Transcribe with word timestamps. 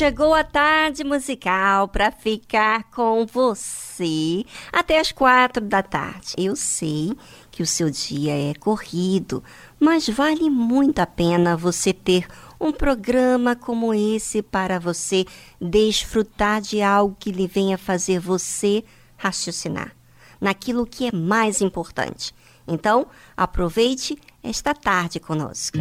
Chegou 0.00 0.32
a 0.32 0.42
tarde 0.42 1.04
musical 1.04 1.86
para 1.86 2.10
ficar 2.10 2.84
com 2.84 3.26
você 3.26 4.46
até 4.72 4.98
as 4.98 5.12
quatro 5.12 5.62
da 5.62 5.82
tarde. 5.82 6.32
Eu 6.38 6.56
sei 6.56 7.12
que 7.50 7.62
o 7.62 7.66
seu 7.66 7.90
dia 7.90 8.32
é 8.32 8.54
corrido, 8.54 9.44
mas 9.78 10.08
vale 10.08 10.48
muito 10.48 11.00
a 11.00 11.06
pena 11.06 11.54
você 11.54 11.92
ter 11.92 12.26
um 12.58 12.72
programa 12.72 13.54
como 13.54 13.92
esse 13.92 14.40
para 14.40 14.78
você 14.78 15.26
desfrutar 15.60 16.62
de 16.62 16.80
algo 16.80 17.14
que 17.20 17.30
lhe 17.30 17.46
venha 17.46 17.76
fazer 17.76 18.18
você 18.18 18.82
raciocinar 19.18 19.94
naquilo 20.40 20.86
que 20.86 21.08
é 21.08 21.12
mais 21.12 21.60
importante. 21.60 22.34
Então, 22.66 23.06
aproveite 23.36 24.16
esta 24.42 24.72
tarde 24.72 25.20
conosco. 25.20 25.76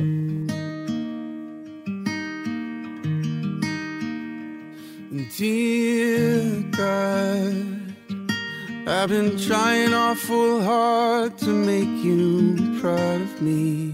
Dear 5.39 6.66
God, 6.72 7.95
I've 8.85 9.07
been 9.07 9.39
trying 9.39 9.94
awful 9.94 10.61
hard 10.61 11.38
to 11.38 11.47
make 11.47 12.03
you 12.03 12.57
proud 12.81 13.22
of 13.22 13.41
me. 13.41 13.94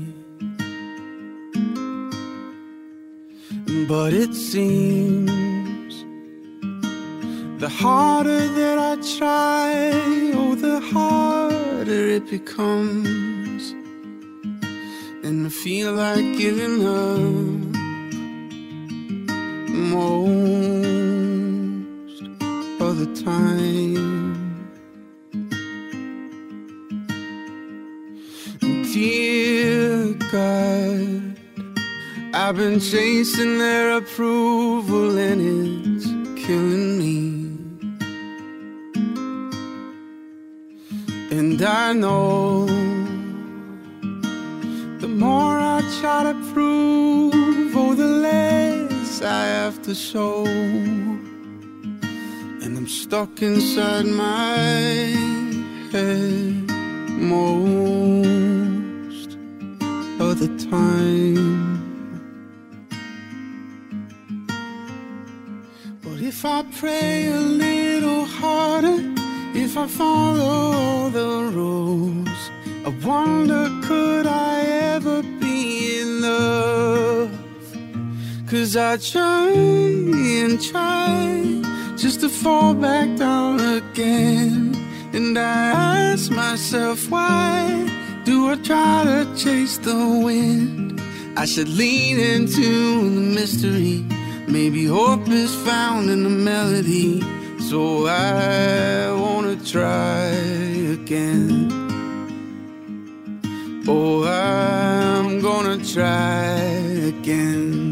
But 3.87 4.13
it 4.13 4.33
seems 4.33 5.93
the 7.59 7.69
harder 7.69 8.47
that 8.47 8.79
I 8.79 8.95
try, 9.19 9.91
oh, 10.33 10.55
the 10.55 10.79
harder 10.79 12.07
it 12.07 12.27
becomes. 12.27 13.75
And 15.23 15.45
I 15.45 15.49
feel 15.49 15.93
like 15.93 16.25
giving 16.39 16.87
up 16.87 17.65
the 22.95 23.07
time. 23.23 24.75
Dear 28.93 30.13
God, 30.31 31.37
I've 32.33 32.55
been 32.55 32.79
chasing 32.79 33.57
their 33.57 33.97
approval 33.97 35.17
and 35.17 35.41
it's 35.41 36.05
killing 36.45 36.97
me. 37.01 37.15
And 41.37 41.61
I 41.61 41.91
know 41.91 42.65
the 45.01 45.09
more 45.09 45.57
I 45.75 45.81
try 45.99 46.23
to 46.31 46.33
prove, 46.53 47.75
oh, 47.75 47.93
the 47.93 48.07
less 48.07 49.21
I 49.21 49.45
have 49.47 49.81
to 49.81 49.93
show. 49.93 50.45
I'm 52.85 52.91
stuck 52.91 53.41
inside 53.41 54.05
my 54.05 54.57
head 55.91 56.69
most 57.19 57.79
of 60.19 60.37
the 60.37 60.49
time. 60.69 61.81
But 66.03 66.21
if 66.21 66.45
I 66.45 66.61
pray 66.79 67.25
a 67.29 67.39
little 67.39 68.25
harder, 68.25 68.99
if 69.55 69.75
I 69.79 69.87
follow 69.87 71.09
the 71.09 71.49
rules, 71.55 72.51
I 72.85 72.89
wonder 73.03 73.67
could 73.81 74.27
I 74.27 74.61
ever 74.93 75.23
be 75.23 76.01
in 76.01 76.21
love? 76.21 77.31
Cause 78.47 78.77
I 78.77 78.97
try 78.97 79.49
and 79.49 80.61
try 80.61 81.15
just 81.97 82.21
to 82.21 82.29
fall 82.29 82.73
back 82.73 83.15
down 83.17 83.59
again. 83.59 84.75
And 85.13 85.37
I 85.37 85.71
ask 86.11 86.31
myself, 86.31 87.09
why 87.09 87.89
do 88.25 88.49
I 88.51 88.55
try 88.55 89.03
to 89.05 89.35
chase 89.35 89.77
the 89.77 90.21
wind? 90.23 91.01
I 91.37 91.45
should 91.45 91.69
lean 91.69 92.19
into 92.19 93.09
the 93.09 93.21
mystery. 93.39 94.05
Maybe 94.47 94.85
hope 94.85 95.27
is 95.29 95.55
found 95.63 96.09
in 96.09 96.23
the 96.23 96.29
melody. 96.29 97.21
So 97.69 98.07
I 98.07 99.11
wanna 99.11 99.55
try 99.63 100.27
again. 100.97 101.71
Oh, 103.87 104.23
I'm 104.25 105.39
gonna 105.41 105.77
try 105.83 106.57
again. 107.11 107.84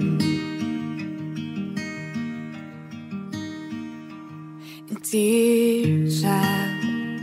Dear 5.13 6.09
child, 6.09 7.21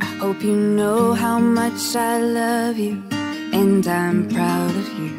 I 0.00 0.04
hope 0.18 0.42
you 0.42 0.56
know 0.56 1.14
how 1.14 1.38
much 1.38 1.94
I 1.94 2.18
love 2.18 2.76
you 2.76 3.00
and 3.52 3.86
I'm 3.86 4.28
proud 4.28 4.70
of 4.70 4.88
you. 4.98 5.12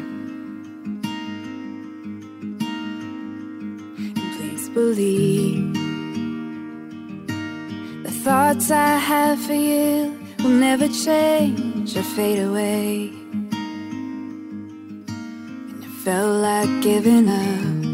And 4.12 4.26
please 4.36 4.68
believe 4.68 5.72
the 8.04 8.10
thoughts 8.10 8.70
I 8.70 8.98
have 8.98 9.40
for 9.40 9.54
you 9.54 10.20
will 10.40 10.50
never 10.50 10.88
change 10.88 11.96
or 11.96 12.02
fade 12.02 12.40
away. 12.40 13.10
And 15.70 15.82
it 15.82 15.90
felt 16.04 16.42
like 16.42 16.82
giving 16.82 17.30
up. 17.30 17.85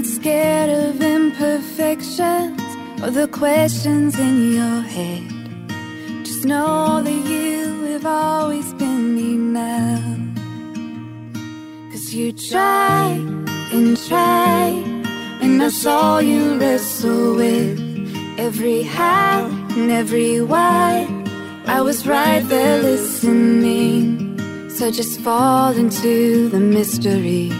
Not 0.00 0.08
scared 0.08 0.70
of 0.70 1.02
imperfections 1.02 2.62
or 3.02 3.10
the 3.10 3.28
questions 3.28 4.18
in 4.18 4.54
your 4.54 4.80
head. 4.80 5.22
Just 6.24 6.46
know 6.46 7.02
that 7.02 7.20
you 7.32 7.82
have 7.92 8.06
always 8.06 8.72
been 8.74 9.18
enough. 9.18 10.20
Cause 11.92 12.14
you 12.14 12.32
try 12.32 13.08
and 13.72 13.94
try, 14.08 14.68
and 15.42 15.62
I 15.62 15.68
saw 15.68 16.18
you 16.18 16.58
wrestle 16.58 17.34
with 17.34 17.78
every 18.38 18.82
how 18.82 19.48
and 19.76 19.90
every 19.90 20.40
why. 20.40 21.06
I 21.66 21.82
was 21.82 22.06
right 22.06 22.42
there 22.48 22.80
listening. 22.80 24.38
So 24.70 24.90
just 24.90 25.20
fall 25.20 25.72
into 25.76 26.48
the 26.48 26.60
mystery. 26.60 27.52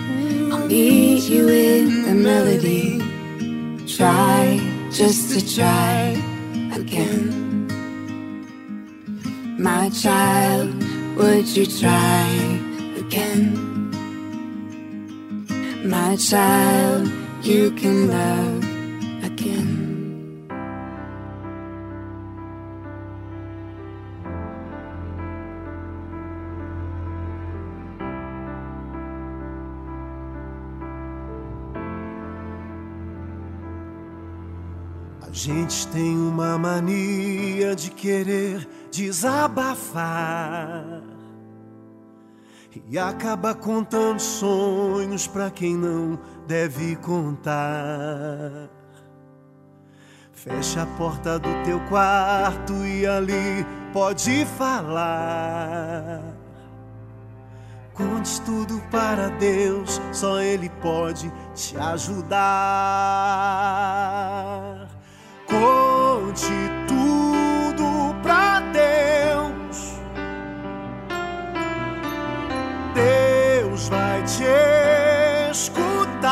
I'll 0.53 0.67
meet 0.67 1.29
you 1.31 1.49
in 1.49 2.03
the 2.07 2.15
melody. 2.15 2.99
Try 3.87 4.59
just 4.91 5.33
to 5.33 5.55
try 5.55 6.17
again. 6.75 7.69
My 9.59 9.91
child, 9.91 10.75
would 11.17 11.47
you 11.57 11.67
try 11.67 12.27
again? 12.97 13.43
My 15.85 16.17
child, 16.17 17.09
you 17.43 17.71
can 17.73 18.09
love 18.09 18.60
gente 35.43 35.89
tem 35.89 36.19
uma 36.19 36.59
mania 36.59 37.75
de 37.75 37.91
querer 37.91 38.69
desabafar 38.91 39.43
e 42.87 42.99
acaba 42.99 43.55
contando 43.55 44.21
sonhos 44.21 45.27
pra 45.27 45.51
quem 45.51 45.75
não 45.75 46.19
deve 46.47 46.95
contar. 46.97 48.69
Fecha 50.31 50.83
a 50.83 50.87
porta 50.99 51.39
do 51.39 51.49
teu 51.65 51.81
quarto 51.89 52.75
e 52.85 53.07
ali 53.07 53.65
pode 53.95 54.45
falar. 54.59 56.23
Conte 57.95 58.43
tudo 58.43 58.79
para 58.91 59.31
Deus, 59.31 60.03
só 60.13 60.39
Ele 60.39 60.69
pode 60.83 61.33
te 61.55 61.79
ajudar. 61.79 62.41
Conte 66.31 66.47
tudo 66.87 68.15
pra 68.23 68.61
Deus. 68.73 69.99
Deus 72.95 73.89
vai 73.89 74.23
te 74.23 74.45
escutar. 75.51 76.23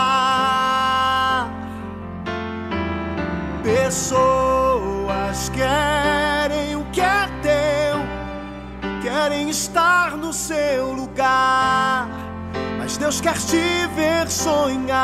Pessoas 3.64 5.48
querem 5.48 6.76
o 6.76 6.84
que 6.92 7.00
é 7.00 7.28
teu, 7.42 7.98
querem 9.02 9.50
estar 9.50 10.16
no 10.16 10.32
seu 10.32 10.92
lugar, 10.92 12.08
mas 12.78 12.96
Deus 12.96 13.20
quer 13.20 13.36
te 13.36 13.88
ver 13.96 14.30
sonhar. 14.30 14.98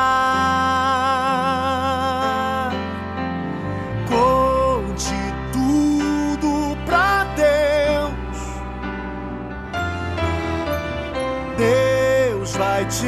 Te 12.86 13.06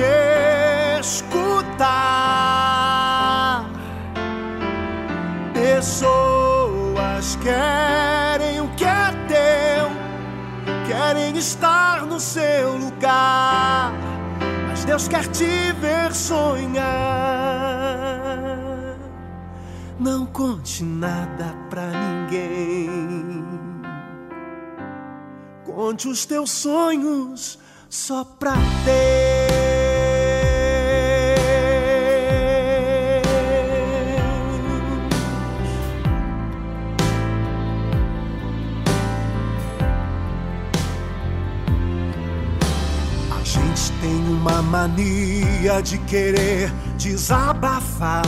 escutar. 1.01 1.87
Pessoas 5.53 7.37
querem 7.43 8.61
o 8.61 8.69
que 8.77 8.85
é 8.85 9.13
teu, 9.29 9.91
querem 10.87 11.37
estar 11.37 12.07
no 12.07 12.19
seu 12.21 12.77
lugar, 12.77 13.93
mas 14.69 14.85
Deus 14.85 15.09
quer 15.09 15.27
te 15.29 15.73
ver 15.81 16.15
sonhar. 16.15 16.87
Não 19.99 20.27
conte 20.27 20.85
nada 20.85 21.55
pra 21.71 21.87
ninguém. 21.87 23.45
Conte 25.65 26.09
os 26.09 26.27
teus 26.27 26.51
sonhos 26.51 27.59
só 27.89 28.25
pra 28.25 28.55
Deus. 28.85 29.36
Mania 44.67 45.81
de 45.83 45.99
querer 45.99 46.73
desabafar 46.99 48.25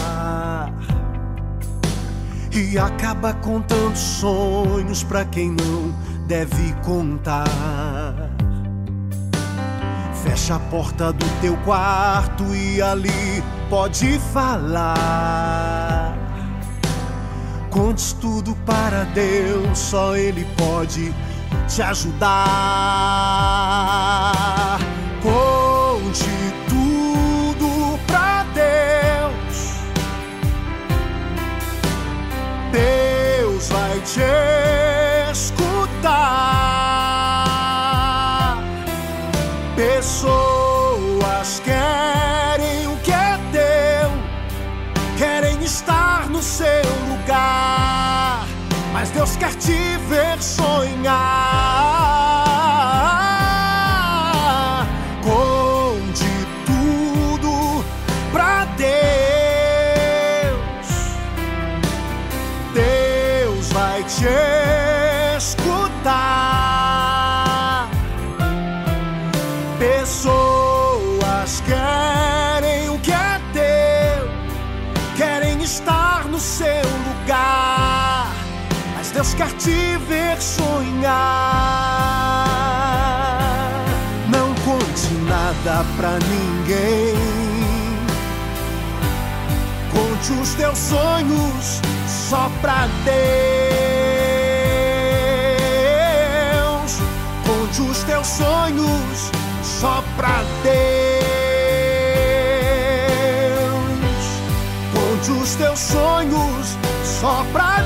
e 2.52 2.78
acaba 2.78 3.33
contando 3.35 3.97
sonhos 3.97 5.02
pra 5.04 5.25
quem 5.25 5.50
não 5.50 5.95
deve 6.26 6.73
contar. 6.85 7.47
Fecha 10.23 10.57
a 10.57 10.59
porta 10.59 11.12
do 11.12 11.26
teu 11.40 11.57
quarto 11.59 12.45
e 12.54 12.83
ali 12.83 13.42
pode 13.71 14.18
falar. 14.33 16.16
Conte 17.71 18.14
tudo 18.16 18.57
para 18.66 19.04
Deus, 19.04 19.78
só 19.78 20.16
Ele 20.16 20.45
pode 20.57 21.14
te 21.68 21.80
ajudar. 21.83 22.38
Conte 26.08 26.24
tudo 26.70 27.98
pra 28.06 28.46
Deus. 28.54 29.74
Deus 32.72 33.68
vai 33.68 34.00
te 34.00 34.22
escutar. 35.30 36.08
Pessoas 39.76 41.60
querem 41.62 42.86
o 42.86 42.96
que 43.02 43.12
é 43.12 43.38
teu, 43.52 44.10
querem 45.18 45.62
estar 45.62 46.30
no 46.30 46.42
seu 46.42 46.88
lugar, 47.10 48.46
mas 48.94 49.10
Deus 49.10 49.36
quer 49.36 49.54
te 49.56 49.98
ver 50.08 50.42
sonhar. 50.42 51.88
Não 84.28 84.54
conte 84.64 85.14
nada 85.28 85.84
pra 85.96 86.18
ninguém. 86.18 87.14
Conte 89.92 90.32
os 90.32 90.54
teus 90.54 90.78
sonhos 90.78 91.80
só 92.06 92.50
pra 92.60 92.88
Deus. 93.04 93.18
Conte 97.46 97.80
os 97.82 98.02
teus 98.04 98.26
sonhos 98.26 99.30
só 99.62 100.04
pra 100.16 100.42
Deus. 100.62 100.78
Conte 104.92 105.30
os 105.30 105.54
teus 105.54 105.78
sonhos 105.78 106.76
só 107.20 107.44
pra 107.52 107.77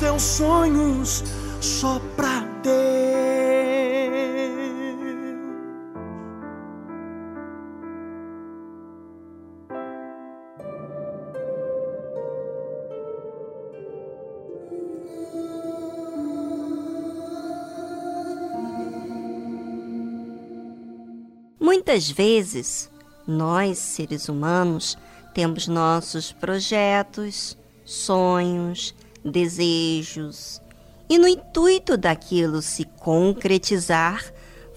teus 0.00 0.22
sonhos 0.22 1.22
só 1.60 2.00
pra 2.16 2.40
Deus. 2.62 2.80
Muitas 21.60 22.10
vezes, 22.10 22.90
nós, 23.26 23.78
seres 23.78 24.30
humanos, 24.30 24.96
temos 25.34 25.68
nossos 25.68 26.32
projetos, 26.32 27.56
sonhos, 27.84 28.94
desejos, 29.24 30.60
e 31.08 31.18
no 31.18 31.26
intuito 31.26 31.96
daquilo 31.96 32.62
se 32.62 32.84
concretizar, 32.84 34.24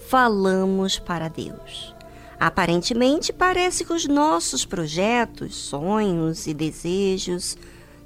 falamos 0.08 0.98
para 0.98 1.28
Deus. 1.28 1.94
Aparentemente, 2.38 3.32
parece 3.32 3.84
que 3.84 3.92
os 3.92 4.06
nossos 4.06 4.66
projetos, 4.66 5.54
sonhos 5.54 6.46
e 6.46 6.52
desejos 6.52 7.56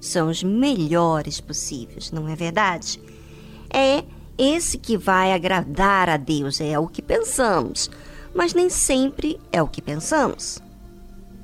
são 0.00 0.28
os 0.28 0.42
melhores 0.42 1.40
possíveis, 1.40 2.12
não 2.12 2.28
é 2.28 2.36
verdade? 2.36 3.00
É 3.72 4.04
esse 4.36 4.78
que 4.78 4.96
vai 4.96 5.32
agradar 5.32 6.08
a 6.08 6.16
Deus, 6.16 6.60
é 6.60 6.78
o 6.78 6.86
que 6.86 7.02
pensamos 7.02 7.90
mas 8.34 8.54
nem 8.54 8.68
sempre 8.68 9.40
é 9.50 9.62
o 9.62 9.68
que 9.68 9.82
pensamos. 9.82 10.60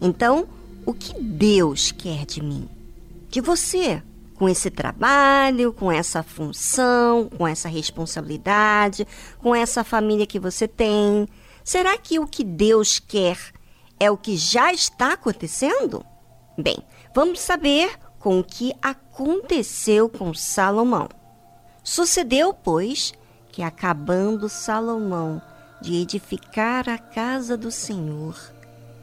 Então, 0.01 0.47
o 0.85 0.93
que 0.93 1.21
Deus 1.21 1.91
quer 1.91 2.25
de 2.25 2.43
mim? 2.43 2.69
De 3.29 3.41
você? 3.41 4.03
Com 4.37 4.49
esse 4.49 4.71
trabalho, 4.71 5.73
com 5.73 5.93
essa 5.93 6.23
função, 6.23 7.29
com 7.37 7.47
essa 7.47 7.69
responsabilidade, 7.69 9.07
com 9.39 9.55
essa 9.55 9.85
família 9.85 10.27
que 10.27 10.41
você 10.41 10.67
tem? 10.67 11.29
Será 11.63 11.97
que 11.97 12.19
o 12.19 12.27
que 12.27 12.43
Deus 12.43 12.99
quer 12.99 13.39
é 13.99 14.11
o 14.11 14.17
que 14.17 14.37
já 14.37 14.73
está 14.73 15.13
acontecendo? 15.13 16.05
Bem, 16.59 16.79
vamos 17.15 17.41
saber 17.41 17.97
com 18.19 18.39
o 18.41 18.45
que 18.45 18.73
aconteceu 18.83 20.09
com 20.09 20.35
Salomão. 20.35 21.09
Sucedeu, 21.83 22.55
pois, 22.55 23.13
que 23.53 23.63
acabando 23.63 24.49
Salomão 24.49 25.41
de 25.81 25.97
edificar 25.97 26.89
a 26.89 26.97
casa 26.97 27.57
do 27.57 27.71
Senhor 27.71 28.37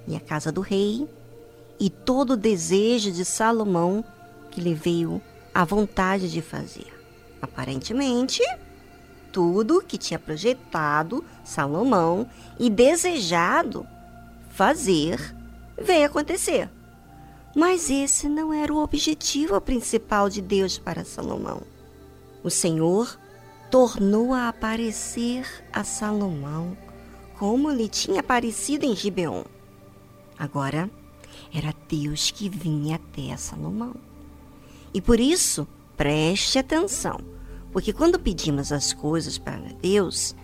e 0.08 0.16
a 0.16 0.20
casa 0.20 0.52
do 0.52 0.62
rei, 0.62 1.08
e 1.80 1.90
todo 1.90 2.32
o 2.32 2.38
desejo 2.38 3.12
de 3.12 3.24
Salomão 3.24 4.04
que 4.52 4.62
lhe 4.62 4.74
veio 4.74 5.22
a 5.54 5.66
vontade 5.66 6.30
de 6.30 6.42
fazer. 6.42 6.94
Aparentemente, 7.42 8.44
tudo 9.32 9.82
que 9.82 9.98
tinha 9.98 10.20
projetado 10.20 11.24
Salomão 11.44 12.30
e 12.60 12.70
desejado 12.70 13.88
fazer 14.50 15.36
veio 15.82 16.06
acontecer. 16.06 16.70
Mas 17.56 17.90
esse 17.90 18.30
não 18.30 18.54
era 18.54 18.74
o 18.74 18.82
objetivo 18.82 19.60
principal 19.60 20.30
de 20.30 20.42
Deus 20.42 20.78
para 20.78 21.04
Salomão. 21.04 21.62
O 22.44 22.50
Senhor 22.50 23.20
tornou 23.70 24.34
a 24.34 24.50
aparecer 24.50 25.46
a 25.72 25.84
Salomão 25.84 26.78
como 27.38 27.72
lhe 27.72 27.90
tinha 27.90 28.20
aparecido 28.20 28.86
em 28.86 28.96
Gibeon. 28.96 29.44
Agora 30.38 30.90
era 31.54 31.74
Deus 31.90 32.32
que 32.32 32.48
vinha 32.48 32.98
até 32.98 33.36
Salomão. 33.36 33.96
E 34.94 35.02
por 35.02 35.20
isso, 35.20 35.68
preste 35.96 36.60
atenção, 36.60 37.20
porque 37.72 37.94
quando 37.94 38.20
pedimos 38.20 38.72
as 38.72 38.92
coisas 38.92 39.38
para 39.38 39.72
Deus 39.82 40.36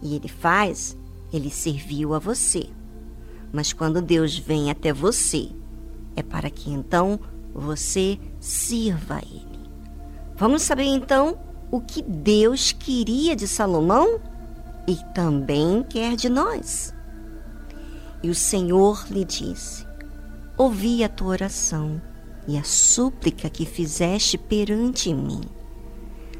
e 0.00 0.14
Ele 0.14 0.28
faz, 0.28 0.96
Ele 1.32 1.50
serviu 1.50 2.14
a 2.14 2.18
você. 2.18 2.68
Mas 3.52 3.72
quando 3.72 4.00
Deus 4.00 4.38
vem 4.38 4.70
até 4.70 4.92
você, 4.92 5.50
é 6.14 6.22
para 6.22 6.48
que 6.48 6.70
então 6.70 7.18
você 7.52 8.18
sirva 8.40 9.16
a 9.16 9.22
Ele. 9.22 9.60
Vamos 10.36 10.62
saber 10.62 10.84
então 10.84 11.38
o 11.70 11.80
que 11.80 12.02
Deus 12.02 12.72
queria 12.72 13.34
de 13.34 13.48
Salomão 13.48 14.20
e 14.86 14.96
também 15.14 15.82
quer 15.82 16.16
de 16.16 16.28
nós. 16.28 16.94
E 18.22 18.30
o 18.30 18.34
Senhor 18.34 19.04
lhe 19.10 19.24
disse: 19.24 19.86
Ouvi 20.56 21.02
a 21.02 21.08
tua 21.08 21.28
oração 21.28 22.00
e 22.46 22.58
a 22.58 22.64
súplica 22.64 23.48
que 23.48 23.64
fizeste 23.64 24.36
perante 24.36 25.12
mim. 25.14 25.40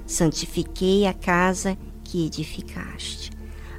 Santifiquei 0.06 1.06
a 1.06 1.14
casa 1.14 1.76
que 2.04 2.26
edificaste, 2.26 3.30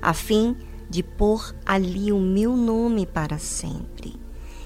a 0.01 0.13
fim 0.13 0.55
de 0.89 1.03
pôr 1.03 1.55
ali 1.65 2.11
o 2.11 2.19
meu 2.19 2.55
nome 2.55 3.05
para 3.05 3.37
sempre. 3.37 4.15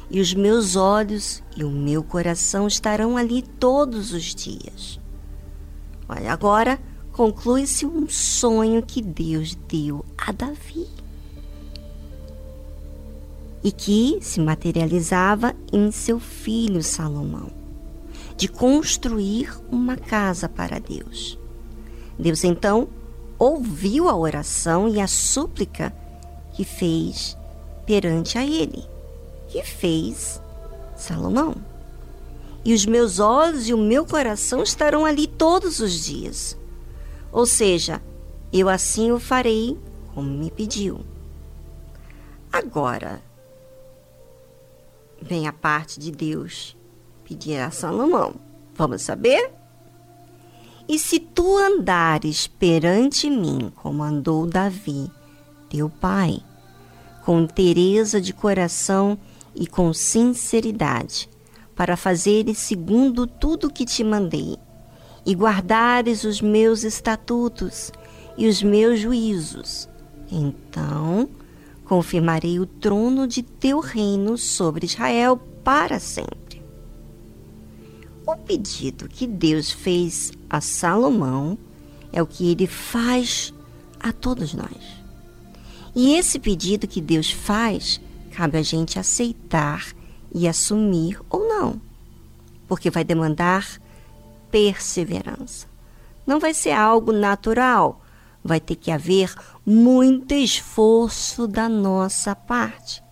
E 0.10 0.22
os 0.22 0.34
meus 0.34 0.76
olhos 0.76 1.44
e 1.56 1.64
o 1.64 1.70
meu 1.70 2.04
coração 2.04 2.68
estarão 2.68 3.18
ali 3.18 3.42
todos 3.42 4.14
os 4.14 4.34
dias. 4.34 5.00
Olha, 6.08 6.32
agora 6.32 6.80
conclui-se 7.12 7.86
um 7.86 8.08
sonho 8.08 8.82
que 8.82 9.02
Deus 9.02 9.56
deu 9.68 10.06
a 10.18 10.32
Davi 10.32 10.97
e 13.64 13.72
que 13.72 14.20
se 14.22 14.40
materializava 14.40 15.56
em 15.72 15.92
seu 15.92 16.20
filho 16.20 16.84
Salomão, 16.84 17.52
de 18.36 18.48
construir 18.48 19.52
uma 19.72 19.96
casa 19.96 20.48
para 20.48 20.80
Deus. 20.80 21.38
Deus 22.18 22.44
então 22.44 22.88
ouviu 23.38 24.10
a 24.10 24.16
oração 24.16 24.88
e 24.88 25.00
a 25.00 25.08
súplica 25.08 25.94
que 26.54 26.64
fez 26.64 27.38
perante 27.86 28.38
a 28.38 28.46
ele, 28.46 28.84
que 29.48 29.64
fez 29.64 30.42
Salomão 30.96 31.56
e 32.68 32.74
os 32.74 32.86
meus 32.86 33.18
olhos 33.18 33.70
e 33.70 33.74
o 33.74 33.78
meu 33.78 34.06
coração 34.06 34.62
estarão 34.62 35.06
ali 35.06 35.26
todos 35.26 35.80
os 35.80 36.04
dias. 36.04 36.58
Ou 37.32 37.46
seja, 37.46 38.02
eu 38.52 38.68
assim 38.68 39.10
o 39.10 39.22
farei 39.22 39.78
como 40.14 40.30
me 40.30 40.52
pediu. 40.52 41.00
Agora, 42.52 43.22
vem 45.22 45.48
a 45.48 45.54
parte 45.54 46.00
de 46.00 46.12
Deus 46.12 46.76
pedir 47.24 47.60
a 47.60 47.72
Salomão. 47.72 48.36
Vamos 48.76 49.02
saber? 49.02 49.52
E 50.88 50.98
se 50.98 51.20
tu 51.20 51.58
andares 51.58 52.48
perante 52.48 53.30
mim, 53.30 53.72
como 53.76 54.04
andou 54.04 54.46
Davi, 54.46 55.12
teu 55.70 55.90
pai, 55.90 56.40
com 57.26 57.46
tereza 57.46 58.22
de 58.22 58.32
coração 58.34 59.18
e 59.54 59.68
com 59.68 59.94
sinceridade, 59.94 61.30
para 61.76 61.98
fazeres 61.98 62.58
segundo 62.58 63.28
tudo 63.28 63.70
que 63.70 63.86
te 63.86 64.04
mandei, 64.04 64.58
e 65.26 65.34
guardares 65.36 66.24
os 66.24 66.42
meus 66.42 66.86
estatutos 66.86 67.92
e 68.38 68.48
os 68.48 68.64
meus 68.64 69.02
juízos. 69.02 69.90
Então 70.32 71.28
confirmarei 71.88 72.60
o 72.60 72.65
trono 72.65 73.25
de 73.25 73.41
teu 73.41 73.79
reino 73.79 74.38
sobre 74.38 74.86
Israel 74.86 75.38
para 75.63 76.00
sempre. 76.00 76.62
O 78.25 78.36
pedido 78.36 79.08
que 79.08 79.25
Deus 79.25 79.72
fez 79.72 80.34
a 80.50 80.60
Salomão 80.60 81.58
é 82.12 82.22
o 82.22 82.27
que 82.27 82.51
ele 82.51 82.67
faz 82.67 83.53
a 84.00 84.12
todos 84.12 84.53
nós. 84.53 84.98
E 85.96 86.13
esse 86.15 86.38
pedido 86.39 86.88
que 86.88 87.00
Deus 87.00 87.32
faz, 87.32 88.01
cabe 88.32 88.58
a 88.58 88.62
gente 88.62 89.00
aceitar 89.00 89.88
e 90.36 90.46
assumir 90.46 91.20
ou 91.29 91.48
não, 91.48 91.82
porque 92.67 92.89
vai 92.89 93.06
demandar 93.06 93.82
perseverança. 94.51 95.67
Não 96.25 96.38
vai 96.38 96.53
ser 96.53 96.72
algo 96.72 97.13
natural, 97.13 98.01
vai 98.44 98.60
ter 98.60 98.75
que 98.75 98.91
haver 98.91 99.34
muito 99.70 100.34
esforço 100.34 101.46
da 101.46 101.68
nossa 101.68 102.34
parte. 102.34 103.04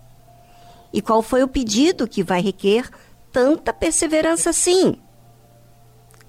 E 0.93 1.01
qual 1.01 1.21
foi 1.21 1.43
o 1.43 1.49
pedido 1.49 2.07
que 2.07 2.23
vai 2.23 2.39
requer 2.39 2.89
tanta 3.29 3.73
perseverança 3.73 4.51
assim? 4.51 4.95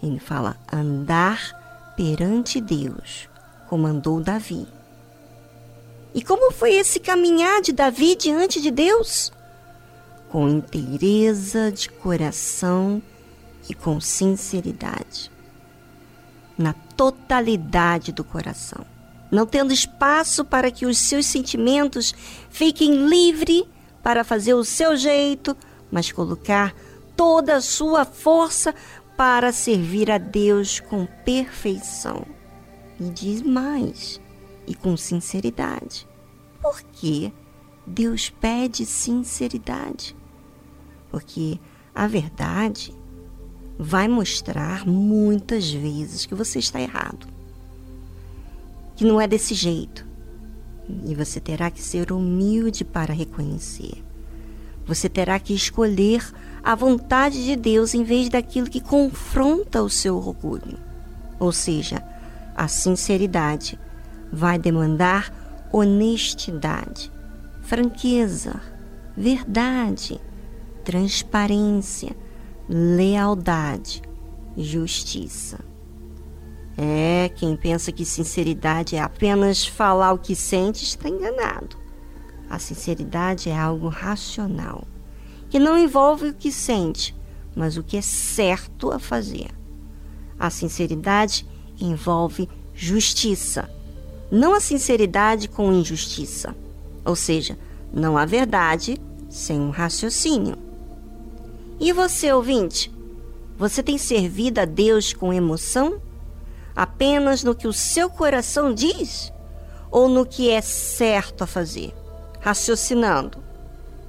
Ele 0.03 0.19
fala: 0.19 0.57
andar 0.73 1.95
perante 1.97 2.61
Deus, 2.61 3.29
comandou 3.69 4.21
Davi. 4.21 4.67
E 6.13 6.21
como 6.23 6.51
foi 6.51 6.75
esse 6.75 6.99
caminhar 6.99 7.63
de 7.63 7.73
Davi 7.73 8.17
diante 8.17 8.61
de 8.61 8.73
Deus? 8.73 9.31
Com 10.29 10.49
inteireza 10.49 11.71
de 11.71 11.89
coração 11.89 13.01
e 13.71 13.75
com 13.75 14.01
sinceridade. 14.01 15.31
Na 16.59 16.73
totalidade 16.73 18.11
do 18.11 18.25
coração. 18.25 18.96
Não 19.37 19.45
tendo 19.45 19.71
espaço 19.71 20.47
para 20.47 20.71
que 20.71 20.87
os 20.87 20.97
seus 20.97 21.27
sentimentos 21.27 22.15
fiquem 22.49 23.07
livres 23.07 23.65
para 24.03 24.25
fazer 24.25 24.55
o 24.55 24.65
seu 24.65 24.97
jeito, 24.97 25.55
mas 25.93 26.11
colocar 26.11 26.75
toda 27.15 27.57
a 27.57 27.61
sua 27.61 28.07
força 28.07 28.75
para 29.15 29.53
servir 29.53 30.11
a 30.11 30.17
Deus 30.17 30.81
com 30.81 31.05
perfeição. 31.23 32.25
E 32.99 33.11
diz 33.11 33.43
mais, 33.43 34.19
e 34.67 34.75
com 34.75 34.97
sinceridade. 34.97 36.09
Por 36.63 36.81
que 36.81 37.31
Deus 37.87 38.31
pede 38.31 38.87
sinceridade? 38.87 40.17
Porque 41.11 41.61
a 41.95 42.07
verdade 42.07 42.95
vai 43.79 44.09
mostrar 44.09 44.87
muitas 44.87 45.71
vezes 45.71 46.25
que 46.25 46.35
você 46.35 46.59
está 46.59 46.81
errado. 46.81 47.36
Que 48.97 49.05
não 49.05 49.21
é 49.21 49.29
desse 49.29 49.55
jeito. 49.55 50.07
E 51.05 51.15
você 51.15 51.39
terá 51.39 51.71
que 51.71 51.81
ser 51.81 52.11
humilde 52.11 52.85
para 52.85 53.13
reconhecer. 53.13 54.03
Você 54.87 55.09
terá 55.09 55.39
que 55.39 55.53
escolher 55.53 56.25
a 56.63 56.75
vontade 56.75 57.45
de 57.45 57.57
Deus 57.57 57.95
em 57.95 58.03
vez 58.03 58.29
daquilo 58.29 58.71
que 58.71 58.81
confronta 58.81 59.83
o 59.83 59.91
seu 59.91 60.17
orgulho. 60.17 60.79
Ou 61.39 61.53
seja, 61.53 62.03
a 62.55 62.69
sinceridade 62.69 63.79
vai 64.33 64.59
demandar 64.59 65.69
honestidade, 65.73 67.13
franqueza, 67.63 68.61
verdade, 69.17 70.21
transparência, 70.85 72.17
lealdade, 72.69 74.03
justiça. 74.57 75.59
É, 76.77 77.31
quem 77.35 77.57
pensa 77.57 77.91
que 77.91 78.05
sinceridade 78.05 78.97
é 78.97 79.01
apenas 79.01 79.67
falar 79.67 80.13
o 80.13 80.19
que 80.19 80.37
sente 80.37 80.85
está 80.85 81.09
enganado. 81.09 81.77
A 82.51 82.59
sinceridade 82.59 83.49
é 83.49 83.59
algo 83.59 83.89
racional, 83.89 84.85
que 85.49 85.59
não 85.59 85.79
envolve 85.79 86.29
o 86.29 86.35
que 86.35 86.53
sente, 86.53 87.17
mas 87.55 87.77
o 87.77 87.83
que 87.83 87.97
é 87.97 88.03
certo 88.03 88.91
a 88.91 88.99
fazer. 88.99 89.49
A 90.39 90.51
sinceridade 90.51 91.47
envolve 91.81 92.49
justiça, 92.75 93.71
não 94.31 94.53
a 94.55 94.61
sinceridade 94.61 95.49
com 95.49 95.73
injustiça. 95.73 96.55
Ou 97.05 97.17
seja, 97.17 97.59
não 97.93 98.19
há 98.19 98.27
verdade 98.27 99.01
sem 99.29 99.59
um 99.59 99.71
raciocínio. 99.71 100.57
E 101.79 101.93
você, 101.93 102.33
ouvinte? 102.33 102.93
Você 103.57 103.83
tem 103.83 103.97
servido 103.97 104.61
a 104.61 104.65
Deus 104.65 105.13
com 105.13 105.33
emoção? 105.33 106.01
Apenas 106.77 107.43
no 107.43 107.55
que 107.55 107.67
o 107.67 107.73
seu 107.73 108.11
coração 108.11 108.73
diz 108.73 109.33
ou 109.91 110.09
no 110.09 110.27
que 110.27 110.51
é 110.51 110.61
certo 110.61 111.43
a 111.43 111.47
fazer? 111.47 111.95
Raciocinando. 112.41 113.43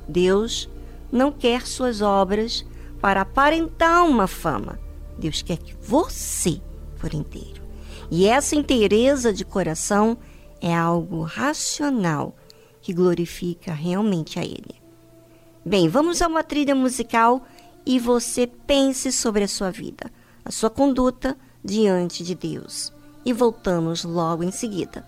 Deus 0.07 0.69
não 1.11 1.31
quer 1.31 1.65
suas 1.65 2.01
obras 2.01 2.65
para 3.01 3.21
aparentar 3.21 4.05
uma 4.05 4.27
fama. 4.27 4.77
Deus 5.17 5.41
quer 5.41 5.57
que 5.57 5.75
você 5.81 6.61
for 6.97 7.13
inteiro. 7.13 7.61
E 8.11 8.27
essa 8.27 8.55
inteireza 8.55 9.33
de 9.33 9.45
coração 9.45 10.17
é 10.61 10.75
algo 10.75 11.23
racional 11.23 12.35
que 12.81 12.93
glorifica 12.93 13.73
realmente 13.73 14.39
a 14.39 14.43
Ele. 14.43 14.75
Bem, 15.65 15.89
vamos 15.89 16.21
a 16.21 16.27
uma 16.27 16.43
trilha 16.43 16.73
musical 16.73 17.45
e 17.85 17.99
você 17.99 18.47
pense 18.47 19.11
sobre 19.11 19.43
a 19.43 19.47
sua 19.47 19.71
vida, 19.71 20.11
a 20.43 20.51
sua 20.51 20.69
conduta 20.69 21.37
diante 21.67 22.23
de 22.23 22.33
Deus. 22.33 22.93
E 23.25 23.33
voltamos 23.33 24.05
logo 24.05 24.41
em 24.41 24.51
seguida. 24.51 25.05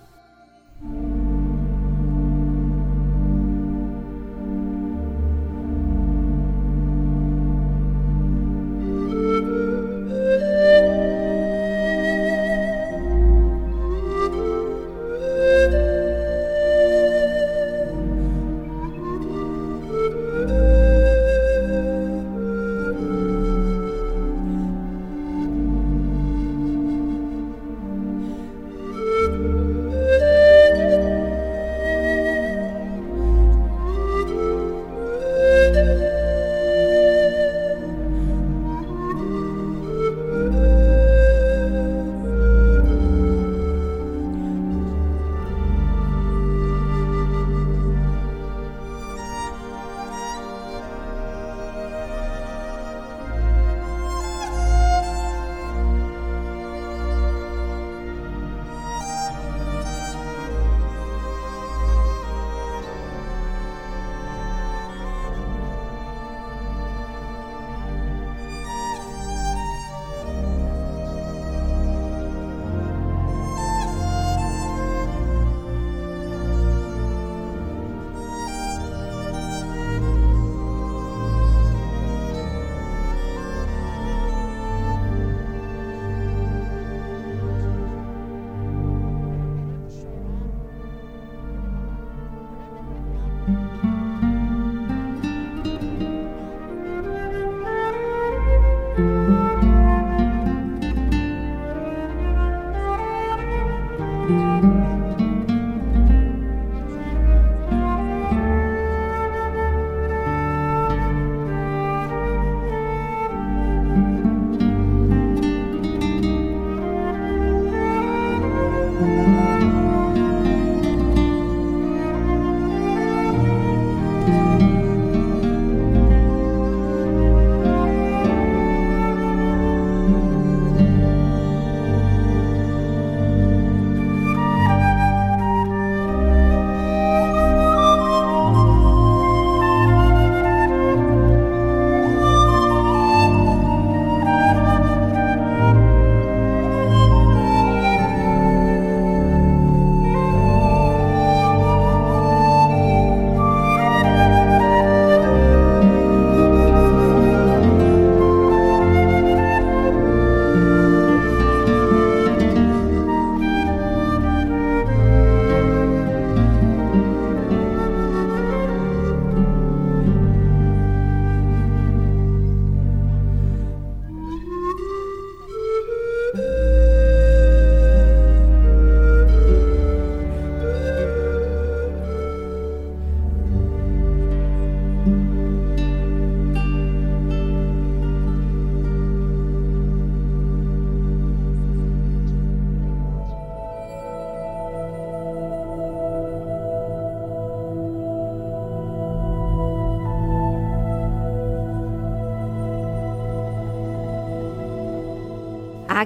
Música 93.50 93.99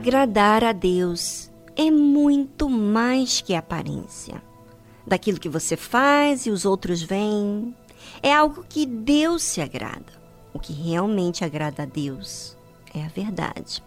Agradar 0.03 0.65
a 0.65 0.73
Deus 0.73 1.49
é 1.77 1.89
muito 1.89 2.69
mais 2.69 3.39
que 3.39 3.55
aparência. 3.55 4.43
Daquilo 5.07 5.39
que 5.39 5.47
você 5.47 5.77
faz 5.77 6.45
e 6.45 6.49
os 6.49 6.65
outros 6.65 7.01
veem, 7.01 7.73
é 8.21 8.33
algo 8.33 8.65
que 8.67 8.85
Deus 8.85 9.43
se 9.43 9.61
agrada. 9.61 10.11
O 10.53 10.59
que 10.59 10.73
realmente 10.73 11.45
agrada 11.45 11.83
a 11.83 11.85
Deus 11.85 12.57
é 12.93 13.01
a 13.01 13.07
verdade. 13.07 13.81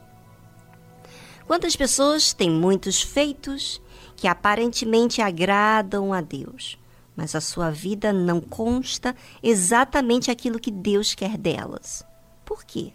Quantas 1.46 1.76
pessoas 1.76 2.32
têm 2.32 2.50
muitos 2.50 3.02
feitos 3.02 3.78
que 4.16 4.26
aparentemente 4.26 5.20
agradam 5.20 6.14
a 6.14 6.22
Deus, 6.22 6.78
mas 7.14 7.34
a 7.34 7.42
sua 7.42 7.70
vida 7.70 8.10
não 8.10 8.40
consta 8.40 9.14
exatamente 9.42 10.30
aquilo 10.30 10.58
que 10.58 10.70
Deus 10.70 11.14
quer 11.14 11.36
delas. 11.36 12.02
Por 12.42 12.64
quê? 12.64 12.94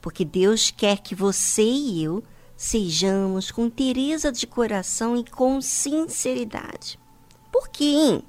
Porque 0.00 0.24
Deus 0.24 0.70
quer 0.70 0.98
que 0.98 1.14
você 1.14 1.62
e 1.62 2.02
eu 2.02 2.22
sejamos 2.56 3.50
com 3.50 3.70
tereza 3.70 4.30
de 4.30 4.46
coração 4.46 5.16
e 5.16 5.24
com 5.24 5.60
sinceridade. 5.60 6.98
Por 7.50 7.68
quê? 7.68 8.22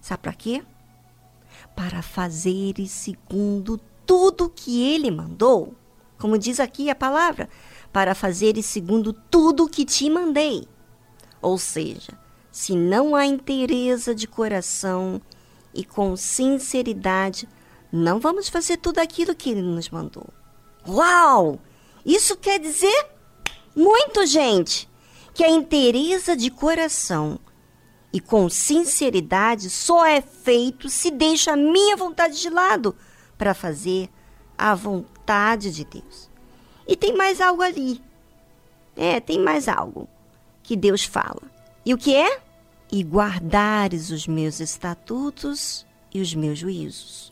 Sabe 0.00 0.22
para 0.22 0.32
quê? 0.32 0.64
Para 1.74 2.02
fazer 2.02 2.74
segundo 2.86 3.78
tudo 4.06 4.50
que 4.50 4.82
ele 4.82 5.10
mandou. 5.10 5.74
Como 6.18 6.38
diz 6.38 6.60
aqui 6.60 6.90
a 6.90 6.94
palavra, 6.94 7.48
para 7.92 8.14
fazer 8.14 8.60
segundo 8.62 9.12
tudo 9.12 9.68
que 9.68 9.84
te 9.84 10.08
mandei. 10.08 10.68
Ou 11.40 11.58
seja, 11.58 12.16
se 12.50 12.76
não 12.76 13.16
há 13.16 13.26
inteireza 13.26 14.14
de 14.14 14.28
coração 14.28 15.20
e 15.74 15.84
com 15.84 16.16
sinceridade, 16.16 17.48
não 17.92 18.18
vamos 18.18 18.48
fazer 18.48 18.78
tudo 18.78 18.98
aquilo 18.98 19.34
que 19.34 19.50
ele 19.50 19.62
nos 19.62 19.90
mandou. 19.90 20.26
Uau! 20.88 21.60
Isso 22.04 22.36
quer 22.36 22.58
dizer 22.58 23.06
muito, 23.76 24.26
gente, 24.26 24.88
que 25.34 25.44
a 25.44 25.50
inteireza 25.50 26.36
de 26.36 26.50
coração 26.50 27.38
e 28.12 28.20
com 28.20 28.48
sinceridade 28.48 29.70
só 29.70 30.04
é 30.04 30.20
feito 30.20 30.88
se 30.88 31.10
deixa 31.10 31.52
a 31.52 31.56
minha 31.56 31.96
vontade 31.96 32.40
de 32.40 32.50
lado 32.50 32.94
para 33.38 33.54
fazer 33.54 34.10
a 34.56 34.74
vontade 34.74 35.72
de 35.72 35.84
Deus. 35.84 36.30
E 36.86 36.96
tem 36.96 37.16
mais 37.16 37.40
algo 37.40 37.62
ali. 37.62 38.02
É, 38.94 39.20
tem 39.20 39.38
mais 39.38 39.68
algo 39.68 40.08
que 40.62 40.76
Deus 40.76 41.04
fala. 41.04 41.42
E 41.84 41.94
o 41.94 41.98
que 41.98 42.14
é? 42.14 42.40
E 42.90 43.02
guardares 43.02 44.10
os 44.10 44.26
meus 44.26 44.60
estatutos 44.60 45.86
e 46.12 46.20
os 46.20 46.34
meus 46.34 46.58
juízos. 46.58 47.31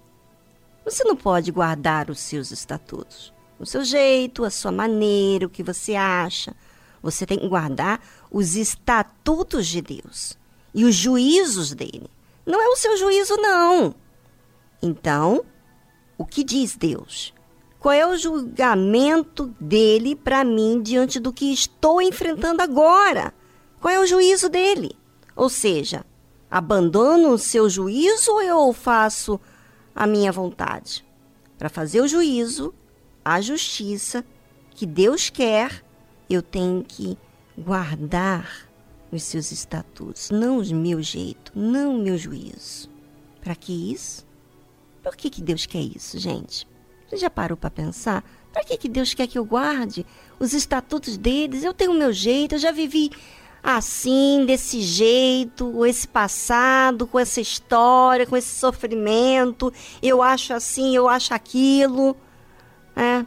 Você 0.84 1.04
não 1.04 1.14
pode 1.14 1.52
guardar 1.52 2.10
os 2.10 2.18
seus 2.20 2.50
estatutos. 2.50 3.32
O 3.58 3.66
seu 3.66 3.84
jeito, 3.84 4.44
a 4.44 4.50
sua 4.50 4.72
maneira, 4.72 5.46
o 5.46 5.50
que 5.50 5.62
você 5.62 5.94
acha. 5.94 6.54
Você 7.02 7.26
tem 7.26 7.38
que 7.38 7.48
guardar 7.48 8.00
os 8.30 8.56
estatutos 8.56 9.66
de 9.66 9.82
Deus 9.82 10.38
e 10.74 10.84
os 10.84 10.94
juízos 10.94 11.72
dele. 11.74 12.10
Não 12.46 12.60
é 12.60 12.68
o 12.68 12.76
seu 12.76 12.96
juízo, 12.96 13.36
não. 13.36 13.94
Então, 14.82 15.44
o 16.16 16.24
que 16.24 16.42
diz 16.42 16.76
Deus? 16.76 17.34
Qual 17.78 17.92
é 17.92 18.06
o 18.06 18.16
julgamento 18.16 19.54
dele 19.58 20.14
para 20.14 20.44
mim 20.44 20.82
diante 20.82 21.18
do 21.18 21.32
que 21.32 21.52
estou 21.52 22.00
enfrentando 22.00 22.62
agora? 22.62 23.32
Qual 23.80 23.92
é 23.92 23.98
o 23.98 24.06
juízo 24.06 24.48
dele? 24.48 24.96
Ou 25.34 25.48
seja, 25.48 26.04
abandono 26.50 27.30
o 27.30 27.38
seu 27.38 27.70
juízo 27.70 28.32
ou 28.32 28.42
eu 28.42 28.72
faço 28.72 29.40
a 29.94 30.06
minha 30.06 30.32
vontade? 30.32 31.04
Para 31.58 31.68
fazer 31.68 32.00
o 32.00 32.08
juízo, 32.08 32.74
a 33.24 33.40
justiça 33.40 34.24
que 34.70 34.86
Deus 34.86 35.28
quer, 35.30 35.84
eu 36.28 36.42
tenho 36.42 36.82
que 36.82 37.18
guardar 37.56 38.68
os 39.12 39.22
seus 39.22 39.50
estatutos, 39.52 40.30
não 40.30 40.58
o 40.58 40.74
meu 40.74 41.02
jeito, 41.02 41.52
não 41.54 41.96
o 41.96 42.02
meu 42.02 42.16
juízo. 42.16 42.88
Para 43.40 43.54
que 43.54 43.92
isso? 43.92 44.26
Por 45.02 45.16
que, 45.16 45.30
que 45.30 45.42
Deus 45.42 45.66
quer 45.66 45.80
isso, 45.80 46.18
gente? 46.18 46.66
Você 47.08 47.16
já 47.16 47.28
parou 47.28 47.56
para 47.56 47.70
pensar? 47.70 48.24
Para 48.52 48.64
que, 48.64 48.76
que 48.76 48.88
Deus 48.88 49.14
quer 49.14 49.26
que 49.26 49.38
eu 49.38 49.44
guarde 49.44 50.06
os 50.38 50.52
estatutos 50.52 51.16
deles? 51.16 51.64
Eu 51.64 51.74
tenho 51.74 51.92
o 51.92 51.98
meu 51.98 52.12
jeito, 52.12 52.54
eu 52.54 52.58
já 52.58 52.70
vivi 52.70 53.10
assim, 53.62 54.44
desse 54.46 54.80
jeito, 54.80 55.84
esse 55.84 56.08
passado, 56.08 57.06
com 57.06 57.18
essa 57.18 57.40
história, 57.40 58.26
com 58.26 58.36
esse 58.36 58.54
sofrimento. 58.54 59.72
Eu 60.02 60.22
acho 60.22 60.54
assim, 60.54 60.94
eu 60.96 61.08
acho 61.08 61.34
aquilo. 61.34 62.16
É. 62.96 63.24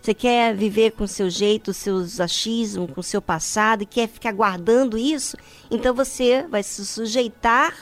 Você 0.00 0.14
quer 0.14 0.54
viver 0.54 0.92
com 0.92 1.04
seu 1.06 1.28
jeito, 1.28 1.74
seus 1.74 2.20
achismos, 2.20 2.90
com 2.92 3.02
seu 3.02 3.20
passado 3.20 3.82
e 3.82 3.86
quer 3.86 4.08
ficar 4.08 4.32
guardando 4.32 4.96
isso? 4.96 5.36
Então 5.68 5.92
você 5.92 6.46
vai 6.48 6.62
se 6.62 6.86
sujeitar 6.86 7.74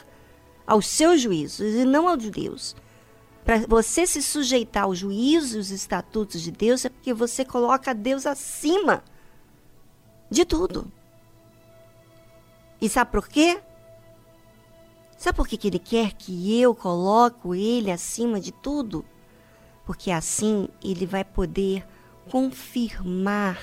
aos 0.66 0.87
seus 0.87 1.20
juízos 1.20 1.74
e 1.74 1.85
não 1.85 2.09
ao 2.09 2.16
de 2.16 2.30
Deus. 2.30 2.74
Para 3.44 3.59
você 3.68 4.07
se 4.07 4.22
sujeitar 4.22 4.85
aos 4.85 4.98
juízos 4.98 5.54
e 5.54 5.59
os 5.59 5.70
estatutos 5.70 6.40
de 6.40 6.50
Deus 6.50 6.87
é 6.87 6.88
porque 6.88 7.12
você 7.12 7.44
coloca 7.44 7.94
Deus 7.94 8.24
acima 8.24 9.04
de 10.30 10.46
tudo. 10.46 10.90
E 12.85 12.88
sabe 12.90 13.12
por 13.12 13.27
quê? 13.27 13.62
Sabe 15.16 15.37
por 15.37 15.49
que, 15.49 15.57
que 15.57 15.68
ele 15.68 15.79
quer 15.79 16.12
que 16.12 16.61
eu 16.61 16.75
coloque 16.75 17.49
ele 17.59 17.90
acima 17.90 18.38
de 18.38 18.53
tudo? 18.53 19.03
Porque 19.87 20.11
assim 20.11 20.68
ele 20.83 21.07
vai 21.07 21.25
poder 21.25 21.88
confirmar 22.31 23.59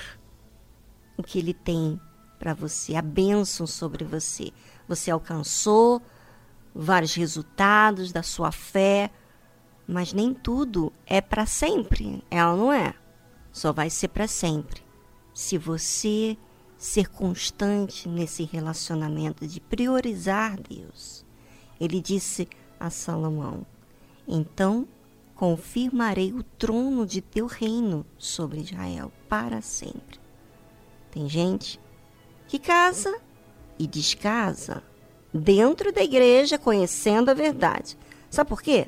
o 1.16 1.22
que 1.22 1.38
ele 1.38 1.54
tem 1.54 2.02
para 2.40 2.56
você, 2.56 2.96
a 2.96 3.02
bênção 3.04 3.68
sobre 3.68 4.04
você. 4.04 4.52
Você 4.88 5.12
alcançou 5.12 6.02
vários 6.74 7.14
resultados 7.14 8.12
da 8.12 8.24
sua 8.24 8.52
fé, 8.52 9.12
mas 9.88 10.14
nem 10.14 10.34
tudo 10.34 10.92
é 11.06 11.22
para 11.22 11.46
sempre. 11.46 12.24
Ela 12.32 12.56
não 12.56 12.74
é. 12.74 12.96
Só 13.52 13.72
vai 13.72 13.92
ser 13.92 14.08
para 14.08 14.28
sempre. 14.28 14.82
Se 15.32 15.60
você 15.60 16.36
ser 16.82 17.10
constante 17.10 18.10
nesse 18.10 18.44
relacionamento 18.44 19.46
de 19.46 19.62
priorizar 19.62 20.60
Deus. 20.60 21.24
Ele 21.80 22.02
disse 22.02 22.48
a 22.80 22.90
Salomão: 22.90 23.64
Então 24.28 24.88
confirmarei 25.36 26.34
o 26.34 26.42
trono 26.42 27.06
de 27.06 27.22
teu 27.22 27.46
reino 27.46 28.04
sobre 28.18 28.62
Israel 28.62 29.12
para 29.30 29.62
sempre. 29.62 30.20
Tem 31.12 31.30
gente 31.30 31.80
que 32.48 32.58
casa 32.58 33.16
e 33.78 33.86
descasa 33.86 34.82
dentro 35.32 35.92
da 35.92 36.02
igreja, 36.02 36.58
conhecendo 36.58 37.30
a 37.30 37.34
verdade. 37.36 37.96
Sabe 38.30 38.50
por 38.50 38.62
quê? 38.62 38.88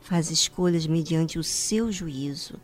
faz 0.00 0.30
escolhas 0.30 0.86
mediante 0.86 1.38
o 1.38 1.44
seu 1.44 1.92
juízo, 1.92 2.54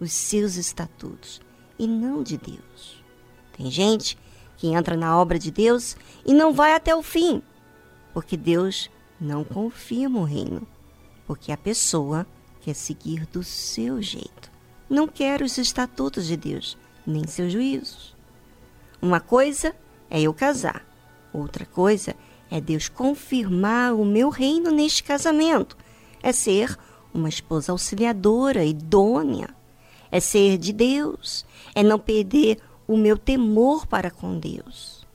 os 0.00 0.12
seus 0.12 0.56
estatutos, 0.56 1.40
e 1.78 1.86
não 1.86 2.22
de 2.22 2.38
Deus. 2.38 2.95
Tem 3.56 3.70
gente 3.70 4.18
que 4.56 4.68
entra 4.68 4.96
na 4.96 5.18
obra 5.18 5.38
de 5.38 5.50
Deus 5.50 5.96
e 6.24 6.32
não 6.34 6.52
vai 6.52 6.74
até 6.74 6.94
o 6.94 7.02
fim, 7.02 7.42
porque 8.12 8.36
Deus 8.36 8.90
não 9.20 9.44
confirma 9.44 10.20
o 10.20 10.24
reino, 10.24 10.66
porque 11.26 11.50
a 11.50 11.56
pessoa 11.56 12.26
quer 12.60 12.74
seguir 12.74 13.26
do 13.26 13.42
seu 13.42 14.02
jeito, 14.02 14.50
não 14.88 15.06
quer 15.06 15.42
os 15.42 15.56
estatutos 15.56 16.26
de 16.26 16.36
Deus, 16.36 16.76
nem 17.06 17.26
seus 17.26 17.52
juízos. 17.52 18.14
Uma 19.00 19.20
coisa 19.20 19.74
é 20.10 20.20
eu 20.20 20.34
casar, 20.34 20.86
outra 21.32 21.64
coisa 21.64 22.14
é 22.50 22.60
Deus 22.60 22.88
confirmar 22.88 23.94
o 23.94 24.04
meu 24.04 24.28
reino 24.28 24.70
neste 24.70 25.02
casamento, 25.02 25.76
é 26.22 26.32
ser 26.32 26.76
uma 27.12 27.28
esposa 27.28 27.72
auxiliadora, 27.72 28.64
idônea. 28.64 29.48
É 30.10 30.20
ser 30.20 30.56
de 30.56 30.72
Deus, 30.72 31.44
é 31.74 31.82
não 31.82 31.98
perder 31.98 32.58
o 32.86 32.96
meu 32.96 33.16
temor 33.18 33.86
para 33.86 34.10
com 34.10 34.38
Deus. 34.38 35.06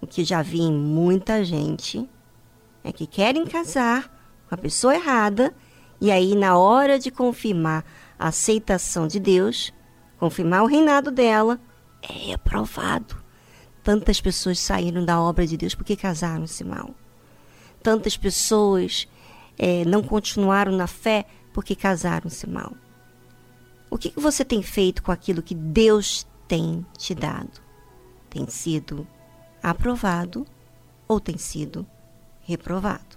O 0.00 0.06
que 0.06 0.24
já 0.24 0.42
vi 0.42 0.60
em 0.60 0.72
muita 0.72 1.44
gente 1.44 2.08
é 2.82 2.92
que 2.92 3.06
querem 3.06 3.46
casar 3.46 4.10
com 4.48 4.54
a 4.54 4.58
pessoa 4.58 4.94
errada 4.94 5.54
e 6.00 6.10
aí, 6.10 6.34
na 6.34 6.56
hora 6.56 6.98
de 6.98 7.10
confirmar 7.10 7.84
a 8.18 8.28
aceitação 8.28 9.06
de 9.06 9.20
Deus, 9.20 9.70
confirmar 10.18 10.62
o 10.62 10.66
reinado 10.66 11.10
dela, 11.10 11.60
é 12.00 12.32
aprovado. 12.32 13.22
Tantas 13.82 14.18
pessoas 14.18 14.58
saíram 14.58 15.04
da 15.04 15.20
obra 15.20 15.46
de 15.46 15.58
Deus 15.58 15.74
porque 15.74 15.94
casaram-se 15.94 16.64
mal. 16.64 16.94
Tantas 17.82 18.16
pessoas 18.16 19.06
é, 19.58 19.84
não 19.84 20.02
continuaram 20.02 20.72
na 20.72 20.86
fé 20.86 21.26
porque 21.52 21.76
casaram-se 21.76 22.48
mal? 22.48 22.72
O 23.90 23.98
que, 23.98 24.08
que 24.08 24.20
você 24.20 24.42
tem 24.42 24.62
feito 24.62 25.02
com 25.02 25.12
aquilo 25.12 25.42
que 25.42 25.54
Deus 25.54 26.26
tem 26.50 26.84
te 26.98 27.14
dado? 27.14 27.62
Tem 28.28 28.48
sido 28.48 29.06
aprovado 29.62 30.44
ou 31.06 31.20
tem 31.20 31.38
sido 31.38 31.86
reprovado? 32.40 33.16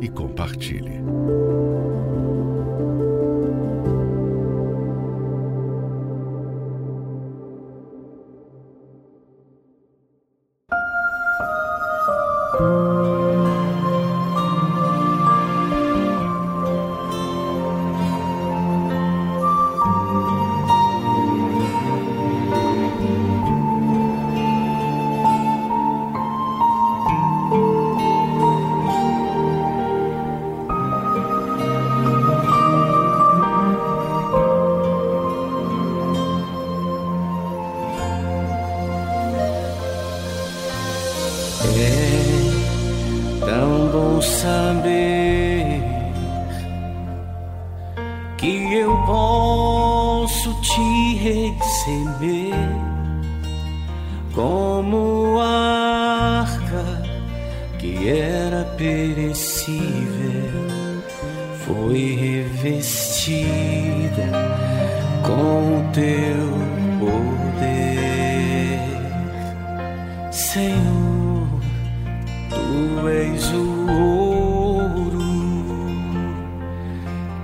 e 0.00 0.08
compartilhe. 0.08 1.02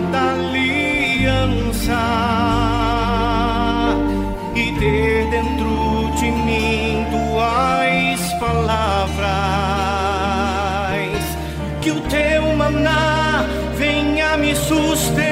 da 0.00 0.32
aliança 0.32 1.92
e 4.54 4.72
ter 4.78 5.28
dentro 5.30 6.10
de 6.18 6.30
mim 6.30 7.06
tuas 7.10 8.32
palavras 8.40 9.28
que 11.82 11.90
o 11.90 12.00
teu 12.02 12.56
maná 12.56 13.44
venha 13.76 14.36
me 14.38 14.56
sustentar. 14.56 15.31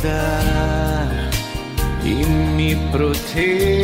Guardar 0.00 1.30
e 2.04 2.24
me 2.24 2.76
proteger. 2.90 3.79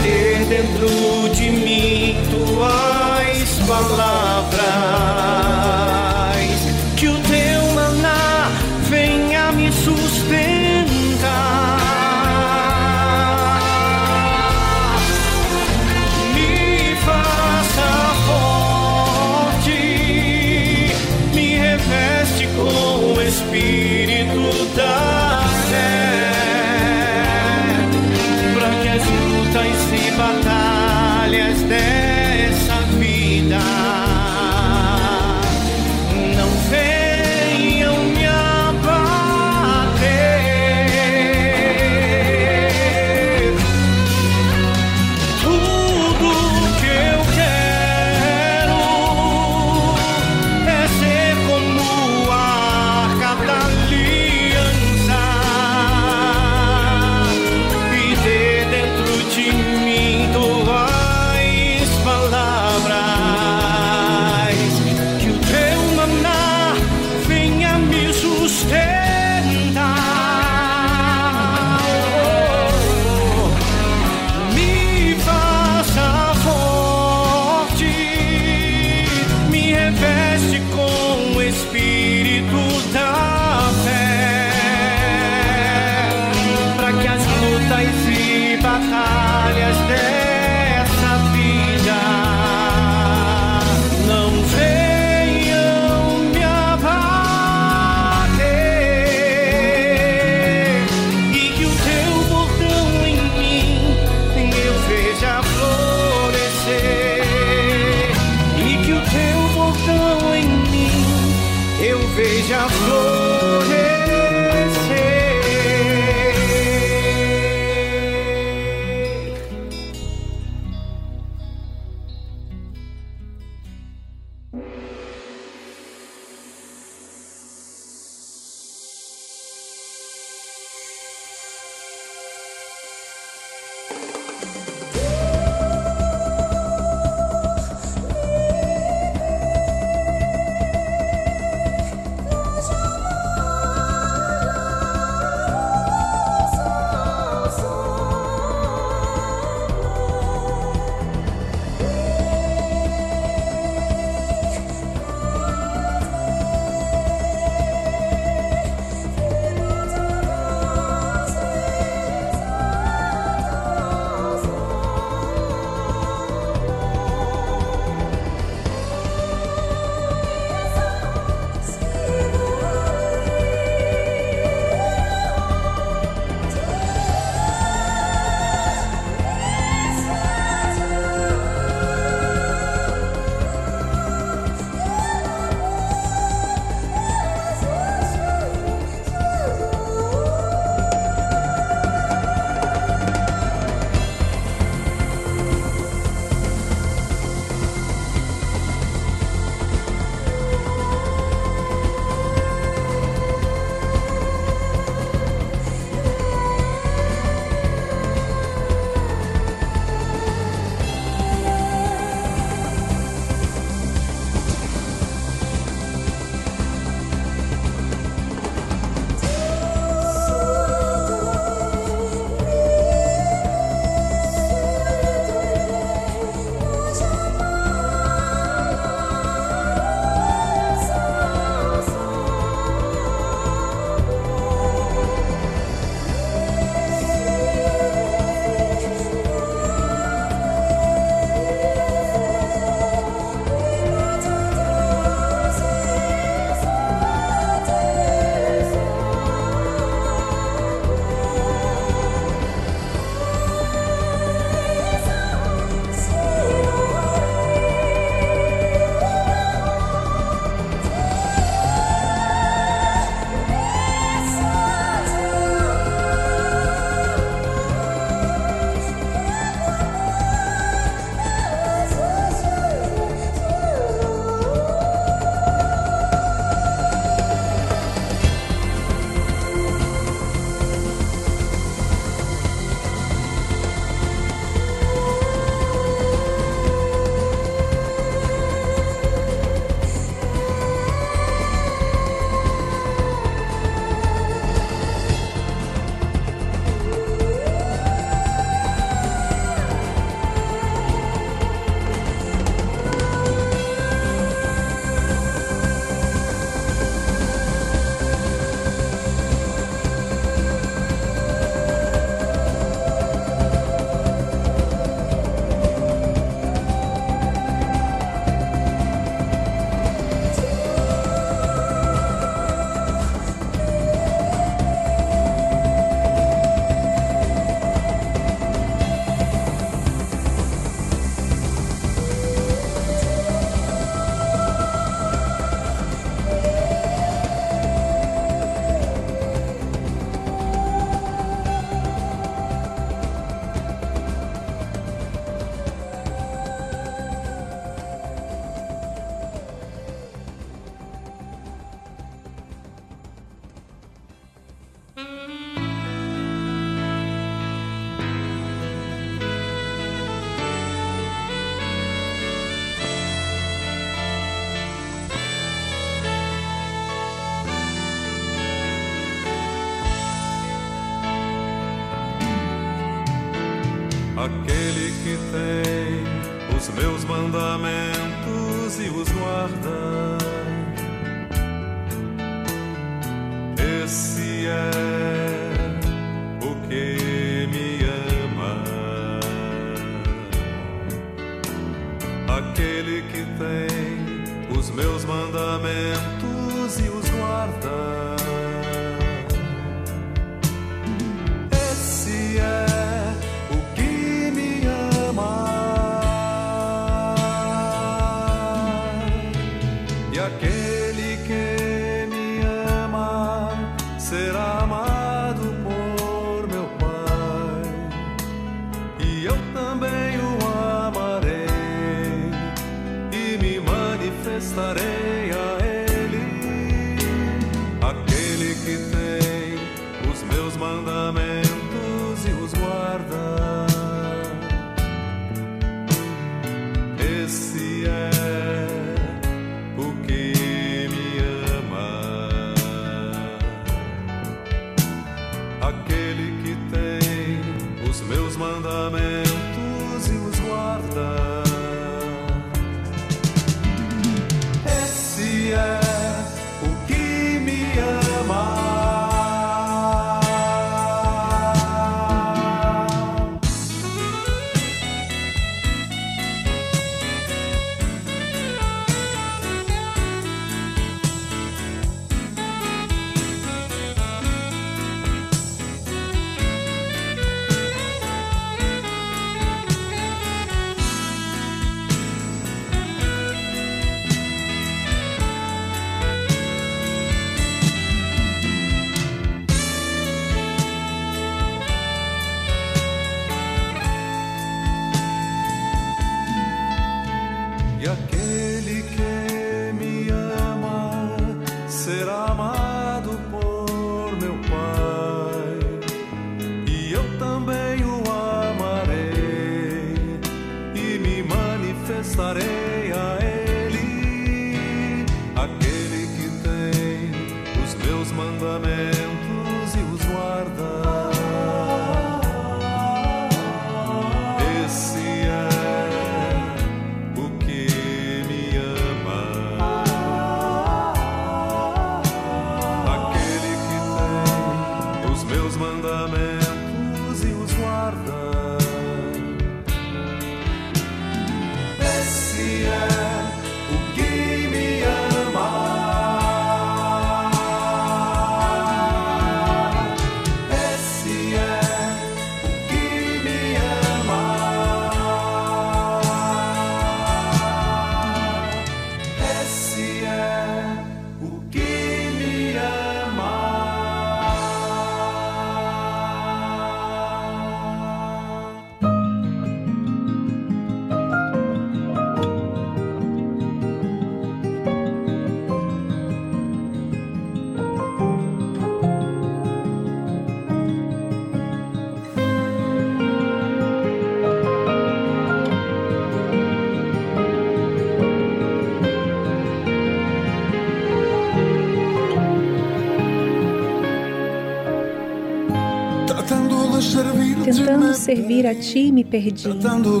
Tentando 597.54 597.94
servir 597.94 598.46
a 598.46 598.54
ti, 598.54 598.90
me 598.90 599.04
perdi. 599.04 599.44
Tentando 599.44 600.00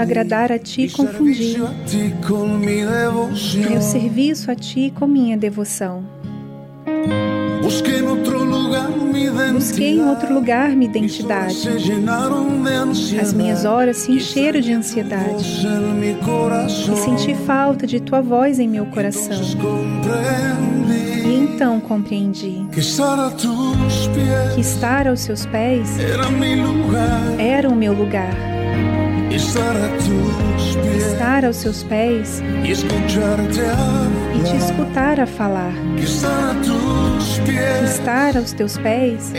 agradar 0.00 0.52
a 0.52 0.58
ti, 0.58 0.88
confundi. 0.88 1.56
Meu 3.68 3.82
serviço 3.82 4.50
a 4.50 4.54
ti 4.54 4.92
com 4.94 5.06
minha 5.06 5.36
devoção. 5.36 6.04
Busquei 7.62 7.98
em 9.98 10.02
outro 10.02 10.32
lugar 10.32 10.70
minha 10.70 10.90
identidade. 10.90 11.68
As 13.20 13.32
minhas 13.32 13.64
horas 13.64 13.98
se 13.98 14.12
encheram 14.12 14.60
de 14.60 14.72
ansiedade. 14.72 15.66
E 16.92 16.96
senti 16.96 17.34
falta 17.34 17.86
de 17.86 18.00
tua 18.00 18.20
voz 18.20 18.58
em 18.58 18.68
meu 18.68 18.86
coração. 18.86 19.36
Então 21.58 21.80
compreendi 21.80 22.68
que 22.72 22.78
estar 24.60 25.08
aos 25.08 25.18
seus 25.18 25.44
pés 25.46 25.98
era 27.36 27.68
o 27.68 27.74
meu 27.74 27.92
lugar. 27.92 28.30
Estar 30.96 31.44
aos 31.44 31.56
seus 31.56 31.82
pés 31.82 32.40
e 32.64 32.72
te 34.44 34.56
escutar 34.56 35.18
a 35.18 35.26
falar. 35.26 35.72
Estar 37.84 38.36
aos 38.36 38.52
teus 38.52 38.78
pés 38.78 39.32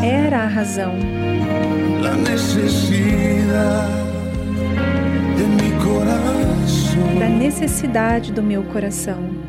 era 0.00 0.44
a 0.44 0.46
razão. 0.46 0.94
Da 7.18 7.28
necessidade 7.28 8.30
do 8.30 8.40
meu 8.44 8.62
coração. 8.62 9.43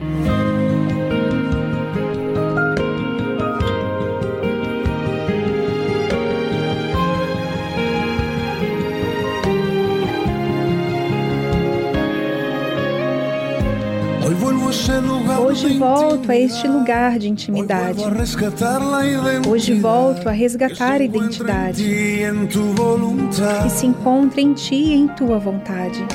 Hoje 15.55 15.77
volto 15.77 16.29
a 16.29 16.35
este 16.35 16.67
lugar 16.67 17.17
de 17.17 17.29
intimidade. 17.29 18.03
Hoje 19.47 19.73
volto 19.75 20.27
a 20.27 20.31
resgatar 20.33 20.99
a 20.99 21.03
identidade 21.05 21.81
que 23.63 23.69
se 23.69 23.85
encontra 23.85 24.41
em 24.41 24.53
ti 24.53 24.75
e 24.75 24.93
em 24.95 25.07
tua 25.07 25.39
vontade. 25.39 26.05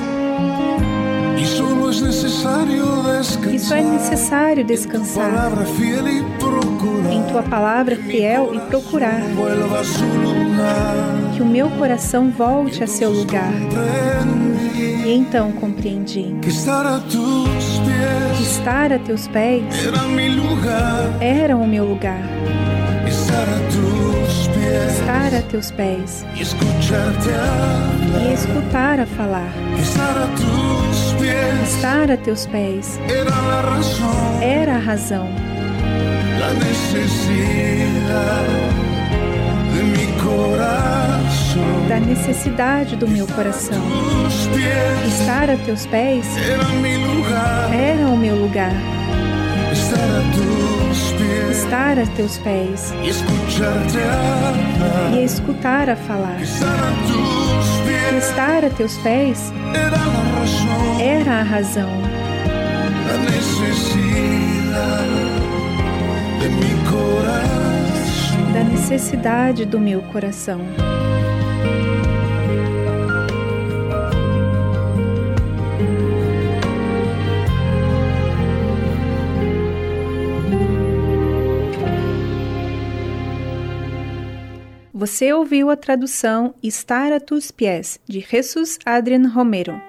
E 3.50 3.58
só 3.58 3.76
é 3.76 3.82
necessário 3.82 4.62
descansar 4.62 5.52
em 7.10 7.22
tua 7.32 7.42
palavra 7.42 7.96
fiel 7.96 8.54
e 8.54 8.60
procurar 8.60 9.22
que 11.34 11.40
o 11.40 11.46
meu 11.46 11.70
coração 11.70 12.30
volte 12.30 12.84
a 12.84 12.86
seu 12.86 13.10
lugar. 13.10 13.54
E 15.06 15.10
então 15.10 15.50
compreendi 15.52 16.36
que 16.42 16.50
estar 16.50 16.84
a 16.84 17.00
tus 17.00 17.79
estar 18.50 18.92
a 18.92 18.98
teus 18.98 19.28
pés 19.28 19.62
era 19.86 20.02
mi 20.08 20.28
lugar. 20.28 21.16
era 21.20 21.56
o 21.56 21.64
meu 21.66 21.84
lugar. 21.84 22.20
Estar 23.06 23.46
a 25.34 25.42
teus 25.42 25.70
pés 25.70 26.26
e 26.34 26.42
escutar 28.34 28.98
a 29.00 29.06
falar. 29.06 29.52
Estar 31.64 32.10
a 32.10 32.16
teus 32.16 32.46
pés 32.46 32.98
era 33.08 34.74
a 34.76 34.80
razão, 34.80 35.28
la 36.40 36.52
necesidad 36.54 37.70
de 38.10 38.10
mi 38.34 38.80
corazón. 38.80 38.89
Da 41.88 41.98
necessidade 42.00 42.96
do 42.96 43.08
meu 43.08 43.26
coração. 43.26 43.82
Estar 45.06 45.50
a 45.50 45.56
teus 45.56 45.86
pés 45.86 46.26
era 47.72 48.06
o 48.06 48.16
meu 48.16 48.36
lugar. 48.36 48.72
Estar 49.72 49.98
a 49.98 50.22
a 51.98 52.06
teus 52.16 52.38
pés 52.38 52.94
e 55.12 55.24
escutar 55.24 55.88
a 55.88 55.96
falar. 55.96 56.40
Estar 56.40 56.64
a 58.64 58.64
a 58.64 58.70
teus 58.70 58.96
pés 58.98 59.52
era 61.00 61.40
a 61.40 61.42
razão, 61.42 61.90
corazón. 66.90 67.50
da 68.52 68.64
necessidade 68.64 69.64
do 69.64 69.78
meu 69.78 70.02
coração. 70.02 70.60
Você 85.00 85.32
ouviu 85.32 85.70
a 85.70 85.76
tradução 85.78 86.54
Estar 86.62 87.10
a 87.10 87.18
tus 87.18 87.50
pies, 87.50 87.98
de 88.06 88.20
Jesus 88.20 88.78
Adrian 88.84 89.28
Romero. 89.28 89.80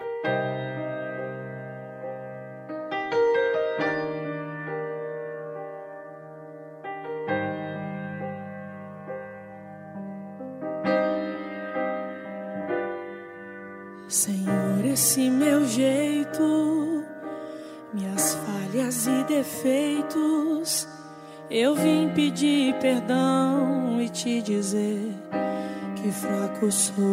Senhor, 14.07 14.85
esse 14.85 15.29
meu 15.29 15.67
jeito, 15.67 17.03
minhas 17.93 18.35
falhas 18.35 19.07
e 19.07 19.25
defeitos, 19.25 20.87
eu 21.51 21.75
vim 21.75 22.09
pedir 22.15 22.73
perdão 22.75 24.01
e 24.01 24.07
te 24.07 24.41
dizer 24.41 25.13
que 25.97 26.09
fraco 26.09 26.71
sou. 26.71 27.03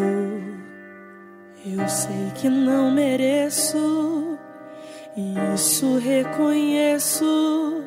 Eu 1.66 1.88
sei 1.88 2.30
que 2.36 2.48
não 2.48 2.92
mereço, 2.92 4.38
e 5.16 5.34
isso 5.54 5.98
reconheço. 5.98 7.82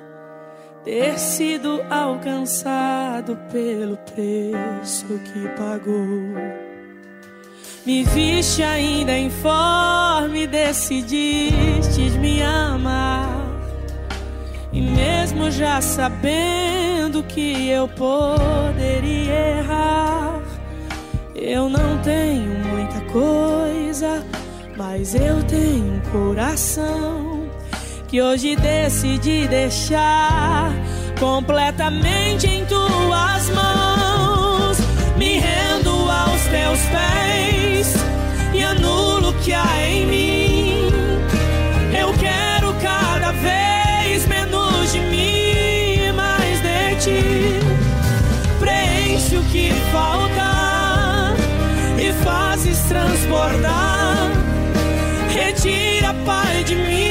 Ter 0.83 1.17
sido 1.17 1.81
alcançado 1.89 3.37
pelo 3.51 3.95
preço 3.97 5.05
que 5.05 5.47
pagou. 5.55 6.33
Me 7.85 8.03
viste 8.03 8.61
ainda 8.61 9.17
informe, 9.17 10.47
decidistes 10.47 12.17
me 12.17 12.41
amar. 12.41 13.40
E 14.73 14.81
mesmo 14.81 15.51
já 15.51 15.81
sabendo 15.81 17.21
que 17.23 17.69
eu 17.69 17.89
poderia 17.89 19.57
errar, 19.59 20.41
eu 21.35 21.67
não 21.67 21.97
tenho 21.97 22.57
muita 22.69 23.01
coisa, 23.11 24.25
mas 24.77 25.13
eu 25.13 25.43
tenho 25.43 25.95
um 25.95 25.99
coração 26.11 27.49
que 28.07 28.21
hoje 28.21 28.55
decidi 28.55 29.47
deixar 29.47 30.71
completamente 31.19 32.47
em 32.47 32.65
tuas 32.65 33.49
mãos. 33.49 34.77
Me 35.17 35.39
rendo 35.39 35.89
aos 36.09 36.41
teus 36.43 36.79
pés 36.89 37.93
e 38.53 38.63
anulo 38.63 39.29
o 39.29 39.33
que 39.35 39.53
há 39.53 39.87
em 39.89 40.05
mim. 40.05 40.40
Falta 49.91 51.35
e 51.99 52.11
fazes 52.23 52.79
transbordar. 52.83 54.31
Retira, 55.29 56.13
Pai, 56.25 56.63
de 56.63 56.75
mim 56.75 57.10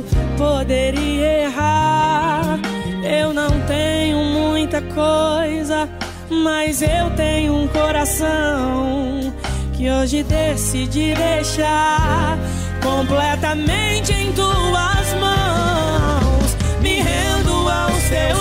poderia 0.41 1.43
errar, 1.43 2.59
eu 3.03 3.31
não 3.31 3.51
tenho 3.67 4.17
muita 4.17 4.81
coisa, 4.81 5.87
mas 6.31 6.81
eu 6.81 7.11
tenho 7.15 7.53
um 7.53 7.67
coração 7.67 9.31
que 9.73 9.87
hoje 9.87 10.23
decidi 10.23 11.13
deixar 11.13 12.39
completamente 12.81 14.13
em 14.13 14.33
tuas 14.33 15.13
mãos. 15.19 16.57
Me 16.81 16.95
rendo 17.01 17.69
aos 17.69 18.03
teus 18.09 18.40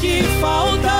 que 0.00 0.22
falta 0.40 0.99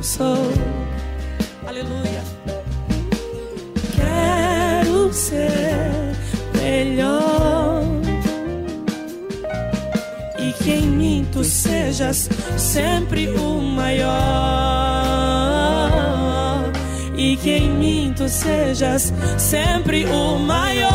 eu 0.00 0.04
sou. 0.04 0.52
Aleluia. 1.66 2.22
Quero 3.94 5.12
ser 5.12 5.92
melhor. 6.58 7.82
E 10.38 10.52
que 10.54 10.70
em 10.70 10.86
mim 10.86 11.28
tu 11.30 11.44
sejas 11.44 12.30
sempre 12.56 13.28
o 13.28 13.60
maior. 13.60 14.10
E 17.14 17.36
que 17.36 17.50
em 17.50 17.70
mim 17.70 18.14
tu 18.16 18.26
sejas 18.26 19.12
sempre 19.36 20.06
o 20.06 20.38
maior. 20.38 20.90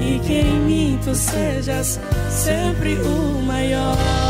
E 0.00 0.18
que 0.26 0.40
em 0.40 0.60
mim 0.60 0.98
tu 1.04 1.14
sejas 1.14 2.00
sempre 2.28 2.94
o 2.94 3.42
maior. 3.42 4.29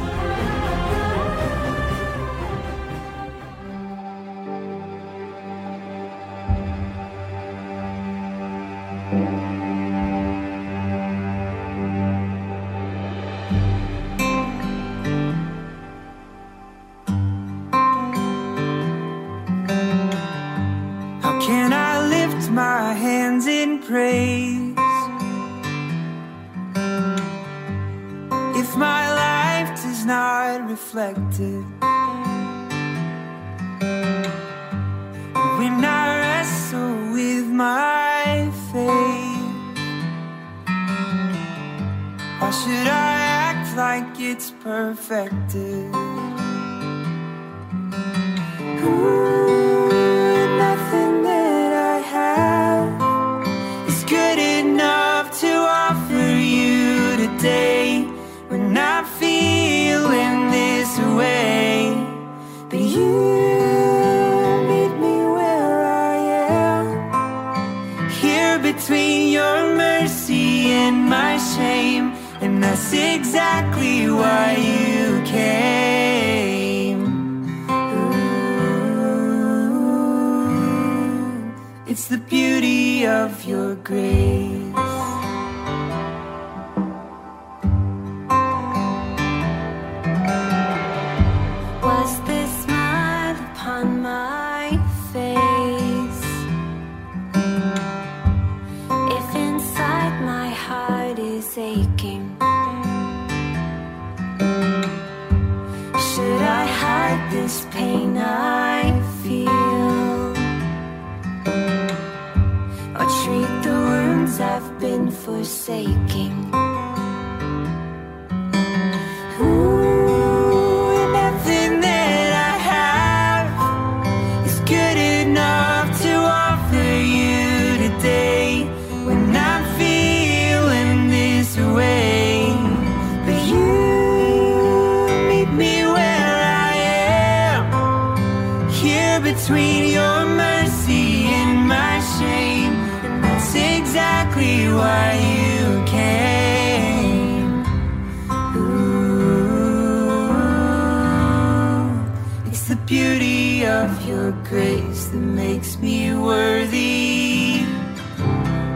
beauty 152.91 153.65
of 153.65 154.05
your 154.05 154.33
grace 154.43 155.05
that 155.05 155.17
makes 155.17 155.77
me 155.77 156.13
worthy 156.13 157.61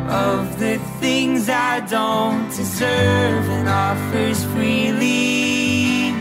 of 0.07 0.57
the 0.57 0.77
things 1.01 1.49
I 1.49 1.81
don't 1.81 2.47
deserve 2.47 3.45
and 3.57 3.67
offers 3.67 4.41
freely 4.53 6.11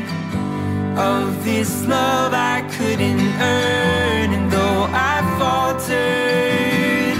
of 0.98 1.44
this 1.44 1.86
love 1.86 2.32
I 2.34 2.62
couldn't 2.76 3.28
earn 3.54 4.28
and 4.38 4.50
though 4.50 4.88
I 4.90 5.14
faltered 5.38 7.14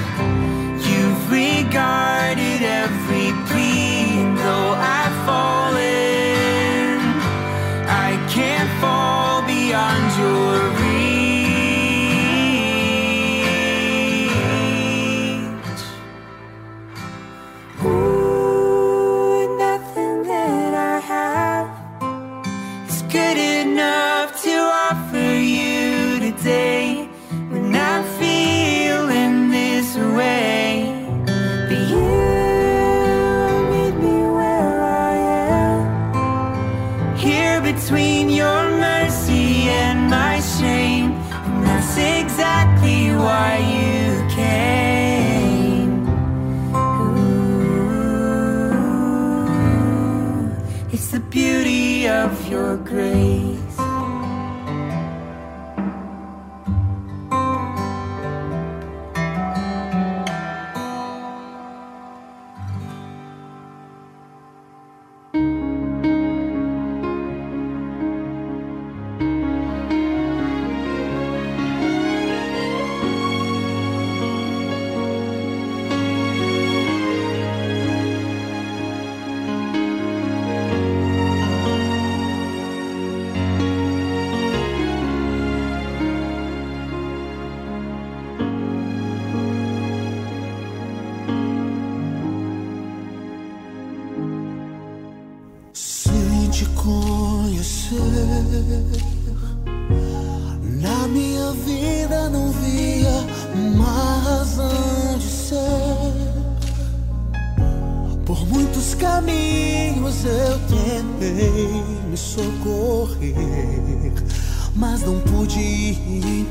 you've 0.89 1.31
regarded 1.31 2.14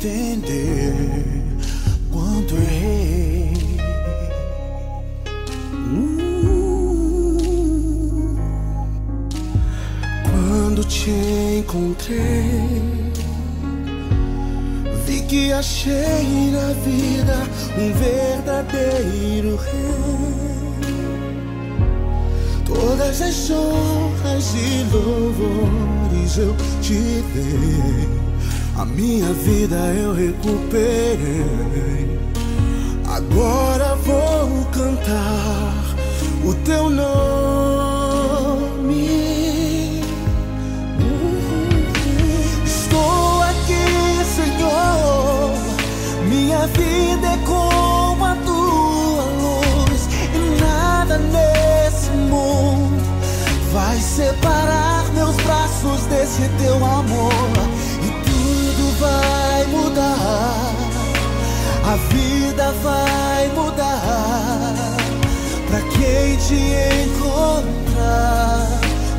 entender 0.05 0.93
quanto 2.11 2.55
errei. 2.55 3.53
Uh, 5.71 6.43
Quando 10.29 10.83
te 10.83 11.09
encontrei, 11.59 13.11
vi 15.05 15.21
que 15.21 15.53
achei 15.53 16.51
na 16.51 16.73
vida 16.83 17.47
um 17.77 17.93
verdadeiro 17.93 19.55
rei. 19.55 20.03
Todas 22.65 23.21
as 23.21 23.49
honras 23.51 24.53
e 24.55 24.83
louvores 24.91 26.37
eu 26.37 26.55
te 26.81 27.23
dei. 27.33 28.22
A 28.75 28.85
minha 28.85 29.31
vida 29.33 29.75
eu 29.93 30.13
recuperei. 30.13 32.19
Agora 33.07 33.95
vou 33.97 34.65
cantar 34.71 35.83
o 36.43 36.55
teu 36.65 36.89
nome. 36.89 37.11
Estou 42.65 43.43
aqui, 43.43 44.25
Senhor. 44.25 45.51
Minha 46.27 46.65
vida 46.65 47.27
é 47.27 47.37
como 47.45 48.25
a 48.25 48.35
tua 48.37 49.25
luz. 49.43 50.07
E 50.33 50.39
nada 50.59 51.19
nesse 51.19 52.09
mundo 52.09 53.03
vai 53.71 53.99
separar 53.99 55.05
meus 55.13 55.35
braços 55.35 56.07
desse 56.07 56.49
teu 56.57 56.77
amor. 56.77 57.52
Vai 59.03 59.67
mudar. 59.67 60.73
A 61.85 61.95
vida 62.13 62.71
vai 62.81 63.49
mudar 63.49 64.73
pra 65.67 65.81
quem 65.91 66.37
te 66.37 66.55
encontrar, 67.03 68.65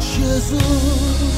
Jesus. 0.00 1.33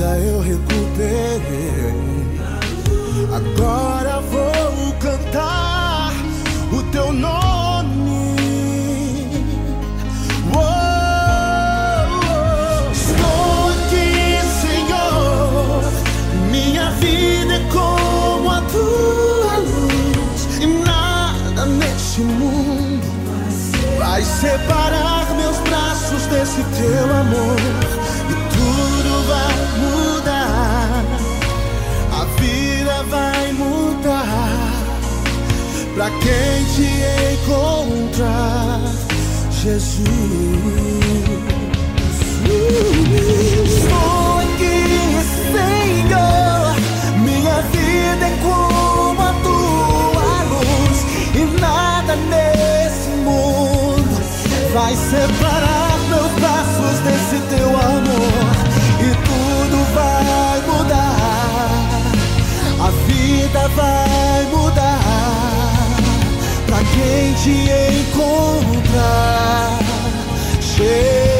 Vida 0.00 0.18
eu 0.18 0.40
recuperei. 0.40 1.94
Agora 3.34 4.20
vou 4.20 4.92
cantar 4.98 6.12
o 6.72 6.82
teu 6.90 7.12
nome. 7.12 8.34
Estou 12.92 13.70
aqui, 13.70 14.40
Senhor. 14.62 15.82
Minha 16.50 16.90
vida 16.92 17.54
é 17.54 17.68
como 17.70 18.50
a 18.50 18.62
tua 18.62 19.58
luz. 19.58 20.62
E 20.62 20.66
nada 20.66 21.66
neste 21.66 22.22
mundo 22.22 23.06
vai 23.98 24.22
separar 24.22 25.26
meus 25.36 25.58
braços 25.58 26.26
desse 26.26 26.62
teu 26.78 27.04
amor. 27.04 28.09
Pra 36.00 36.08
quem 36.12 36.64
te 36.64 36.88
encontrar, 37.34 38.80
Jesus. 39.50 40.08
Estou 43.66 44.38
aqui, 44.38 44.80
Senhor. 45.52 46.74
Minha 47.18 47.60
vida 47.70 48.24
é 48.24 48.38
como 48.40 49.20
a 49.20 49.34
tua 49.42 50.28
luz. 50.48 50.98
E 51.34 51.60
nada 51.60 52.16
nesse 52.16 53.10
mundo 53.22 54.16
vai 54.72 54.96
separar 54.96 55.98
meus 56.08 56.32
braços 56.40 56.98
desse 57.00 57.38
teu 57.54 57.68
amor. 57.68 58.56
E 59.02 59.10
tudo 59.28 59.76
vai 59.94 60.62
mudar. 60.66 61.76
A 62.86 62.90
vida 63.06 63.68
vai. 63.76 64.09
Pra 66.90 67.02
quem 67.02 67.34
te 67.34 67.70
encontrar, 68.00 69.78
Tudo 70.76 71.39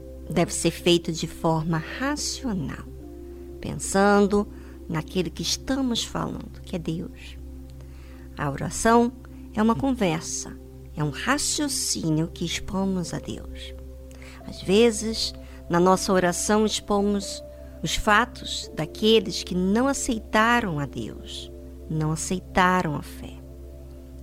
deve 0.31 0.53
ser 0.53 0.71
feita 0.71 1.11
de 1.11 1.27
forma 1.27 1.77
racional, 1.99 2.85
pensando 3.59 4.47
naquele 4.87 5.29
que 5.29 5.41
estamos 5.41 6.03
falando, 6.03 6.61
que 6.63 6.75
é 6.75 6.79
Deus. 6.79 7.37
A 8.37 8.49
oração 8.49 9.11
é 9.53 9.61
uma 9.61 9.75
conversa, 9.75 10.57
é 10.95 11.03
um 11.03 11.09
raciocínio 11.09 12.27
que 12.27 12.45
expomos 12.45 13.13
a 13.13 13.19
Deus. 13.19 13.73
Às 14.47 14.61
vezes, 14.61 15.33
na 15.69 15.79
nossa 15.79 16.11
oração, 16.11 16.65
expomos 16.65 17.43
os 17.83 17.95
fatos 17.95 18.71
daqueles 18.75 19.43
que 19.43 19.55
não 19.55 19.87
aceitaram 19.87 20.79
a 20.79 20.85
Deus, 20.85 21.51
não 21.89 22.11
aceitaram 22.11 22.95
a 22.95 23.01
fé. 23.01 23.33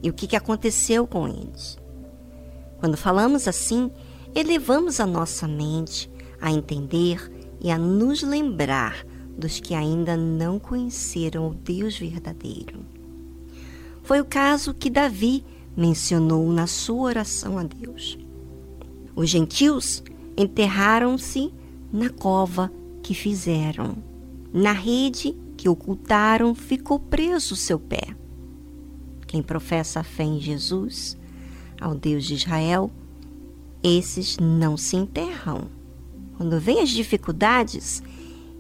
E 0.03 0.09
o 0.09 0.13
que 0.13 0.37
aconteceu 0.37 1.07
com 1.07 1.27
eles? 1.27 1.79
Quando 2.79 2.97
falamos 2.97 3.49
assim, 3.49 3.91
elevamos 4.35 5.01
a 5.01 5.07
nossa 5.07 5.47
mente 5.49 6.11
a 6.41 6.51
entender 6.53 7.31
e 7.61 7.71
a 7.71 7.79
nos 7.79 8.23
lembrar 8.23 9.05
dos 9.37 9.61
que 9.61 9.75
ainda 9.75 10.17
não 10.17 10.59
conheceram 10.59 11.49
o 11.49 11.55
Deus 11.55 11.97
verdadeiro. 11.99 12.85
Foi 14.03 14.21
o 14.21 14.25
caso 14.25 14.75
que 14.75 14.91
Davi 14.91 15.45
mencionou 15.77 16.51
na 16.51 16.67
sua 16.67 17.03
oração 17.03 17.59
a 17.59 17.63
Deus. 17.63 18.19
Os 19.15 19.29
gentios 19.29 20.03
enterraram-se 20.37 21.53
na 21.93 22.11
cova 22.11 22.73
que 23.03 23.15
fizeram. 23.15 23.97
Na 24.53 24.73
rede 24.73 25.37
que 25.57 25.69
ocultaram 25.69 26.55
ficou 26.55 26.99
preso 26.99 27.55
seu 27.55 27.79
pé. 27.79 28.17
Quem 29.27 29.43
professa 29.43 30.01
a 30.01 30.05
fé 30.05 30.25
em 30.25 30.41
Jesus, 30.41 31.19
ao 31.81 31.95
Deus 31.95 32.25
de 32.25 32.35
Israel, 32.35 32.91
esses 33.83 34.37
não 34.39 34.77
se 34.77 34.97
enterram. 34.97 35.69
Quando 36.37 36.61
vêm 36.61 36.81
as 36.81 36.91
dificuldades, 36.91 38.03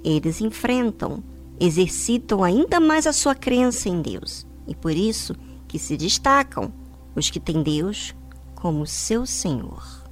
eles 0.04 0.40
enfrentam, 0.40 1.22
exercitam 1.60 2.42
ainda 2.42 2.80
mais 2.80 3.06
a 3.06 3.12
sua 3.12 3.34
crença 3.34 3.88
em 3.88 4.00
Deus. 4.00 4.46
E 4.66 4.74
por 4.74 4.92
isso 4.92 5.34
que 5.66 5.78
se 5.78 5.96
destacam 5.96 6.72
os 7.14 7.30
que 7.30 7.40
têm 7.40 7.62
Deus 7.62 8.14
como 8.54 8.86
seu 8.86 9.26
Senhor. 9.26 10.04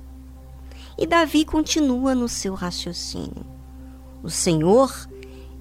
E 0.99 1.07
Davi 1.07 1.45
continua 1.45 2.15
no 2.15 2.29
seu 2.29 2.55
raciocínio. 2.55 3.45
O 4.23 4.31
Senhor 4.31 5.09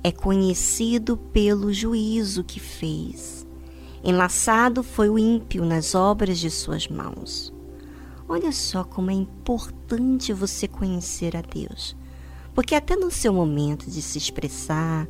é 0.03 0.11
conhecido 0.11 1.17
pelo 1.17 1.73
juízo 1.73 2.43
que 2.43 2.59
fez. 2.59 3.45
Enlaçado 4.03 4.83
foi 4.83 5.09
o 5.09 5.17
ímpio 5.17 5.65
nas 5.65 5.95
obras 5.95 6.37
de 6.37 6.51
suas 6.51 6.87
mãos. 6.87 7.54
Olha 8.27 8.51
só 8.51 8.83
como 8.83 9.11
é 9.11 9.13
importante 9.13 10.33
você 10.33 10.67
conhecer 10.67 11.35
a 11.35 11.41
Deus. 11.41 11.95
Porque 12.53 12.73
até 12.73 12.95
no 12.95 13.11
seu 13.11 13.33
momento 13.33 13.89
de 13.89 14.01
se 14.01 14.17
expressar, 14.17 15.07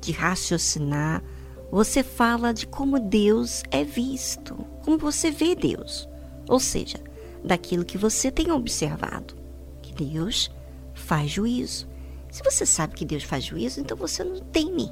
de 0.00 0.10
raciocinar, 0.12 1.22
você 1.70 2.02
fala 2.02 2.52
de 2.52 2.66
como 2.66 2.98
Deus 2.98 3.62
é 3.70 3.84
visto, 3.84 4.54
como 4.84 4.98
você 4.98 5.30
vê 5.30 5.54
Deus. 5.54 6.08
Ou 6.48 6.58
seja, 6.58 6.98
daquilo 7.44 7.84
que 7.84 7.98
você 7.98 8.30
tem 8.30 8.50
observado, 8.50 9.34
que 9.82 9.92
Deus 9.92 10.50
faz 10.94 11.30
juízo. 11.30 11.86
Se 12.30 12.42
você 12.42 12.66
sabe 12.66 12.94
que 12.94 13.04
Deus 13.04 13.22
faz 13.22 13.44
juízo, 13.44 13.80
então 13.80 13.96
você 13.96 14.24
não 14.24 14.40
teme. 14.40 14.90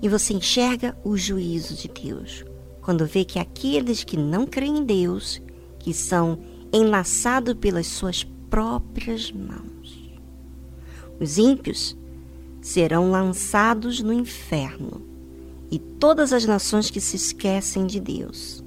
E 0.00 0.08
você 0.08 0.32
enxerga 0.32 0.96
o 1.04 1.16
juízo 1.16 1.74
de 1.74 1.88
Deus 1.88 2.44
quando 2.80 3.06
vê 3.06 3.24
que 3.24 3.38
aqueles 3.38 4.02
que 4.02 4.16
não 4.16 4.46
creem 4.46 4.78
em 4.78 4.84
Deus, 4.84 5.40
que 5.78 5.92
são 5.92 6.38
enlaçados 6.72 7.54
pelas 7.54 7.86
suas 7.86 8.24
próprias 8.48 9.30
mãos. 9.32 10.10
Os 11.20 11.38
ímpios 11.38 11.96
serão 12.60 13.10
lançados 13.10 14.00
no 14.00 14.12
inferno 14.12 15.02
e 15.70 15.78
todas 15.78 16.32
as 16.32 16.44
nações 16.44 16.90
que 16.90 17.00
se 17.00 17.16
esquecem 17.16 17.86
de 17.86 18.00
Deus. 18.00 18.62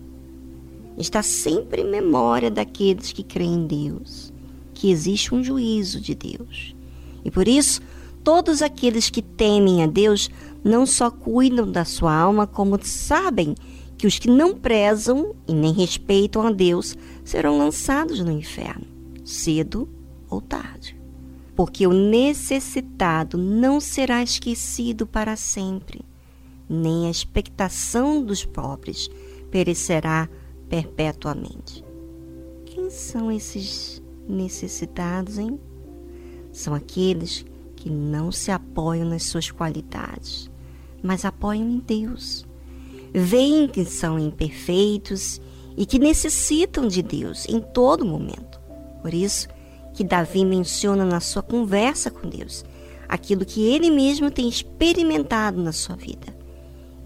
Está 0.97 1.23
sempre 1.23 1.81
em 1.81 1.89
memória 1.89 2.51
daqueles 2.51 3.11
que 3.11 3.23
creem 3.23 3.55
em 3.55 3.67
Deus, 3.67 4.31
que 4.73 4.91
existe 4.91 5.33
um 5.33 5.43
juízo 5.43 5.99
de 5.99 6.13
Deus. 6.13 6.75
E 7.25 7.31
por 7.31 7.47
isso, 7.47 7.81
todos 8.23 8.61
aqueles 8.61 9.09
que 9.09 9.21
temem 9.21 9.83
a 9.83 9.87
Deus 9.87 10.29
não 10.63 10.85
só 10.85 11.09
cuidam 11.09 11.69
da 11.69 11.83
sua 11.83 12.15
alma, 12.15 12.47
como 12.47 12.79
sabem 12.83 13.55
que 13.97 14.07
os 14.07 14.19
que 14.19 14.29
não 14.29 14.57
prezam 14.57 15.35
e 15.47 15.53
nem 15.53 15.73
respeitam 15.73 16.41
a 16.45 16.51
Deus 16.51 16.97
serão 17.23 17.57
lançados 17.57 18.19
no 18.19 18.31
inferno, 18.31 18.85
cedo 19.23 19.87
ou 20.29 20.41
tarde. 20.41 20.99
Porque 21.55 21.85
o 21.85 21.93
necessitado 21.93 23.37
não 23.37 23.79
será 23.79 24.23
esquecido 24.23 25.05
para 25.05 25.35
sempre, 25.35 26.01
nem 26.67 27.07
a 27.07 27.11
expectação 27.11 28.23
dos 28.23 28.43
pobres 28.43 29.09
perecerá 29.51 30.27
perpetuamente. 30.67 31.83
Quem 32.65 32.89
são 32.89 33.31
esses 33.31 34.01
necessitados, 34.27 35.37
hein? 35.37 35.59
São 36.51 36.73
aqueles 36.73 37.45
que 37.75 37.89
não 37.89 38.31
se 38.31 38.49
apoiam 38.49 39.07
nas 39.07 39.23
suas 39.23 39.51
qualidades, 39.51 40.49
mas 41.03 41.25
apoiam 41.25 41.69
em 41.69 41.79
Deus 41.79 42.45
veem 43.13 43.67
que 43.67 43.85
são 43.85 44.17
imperfeitos 44.17 45.39
e 45.77 45.85
que 45.85 45.99
necessitam 45.99 46.87
de 46.87 47.01
Deus 47.01 47.47
em 47.47 47.59
todo 47.59 48.05
momento. 48.05 48.59
Por 49.01 49.13
isso 49.13 49.47
que 49.93 50.03
Davi 50.03 50.43
menciona 50.43 51.05
na 51.05 51.19
sua 51.19 51.43
conversa 51.43 52.09
com 52.09 52.27
Deus 52.27 52.65
aquilo 53.07 53.45
que 53.45 53.63
ele 53.67 53.91
mesmo 53.91 54.31
tem 54.31 54.49
experimentado 54.49 55.61
na 55.61 55.71
sua 55.71 55.95
vida. 55.95 56.35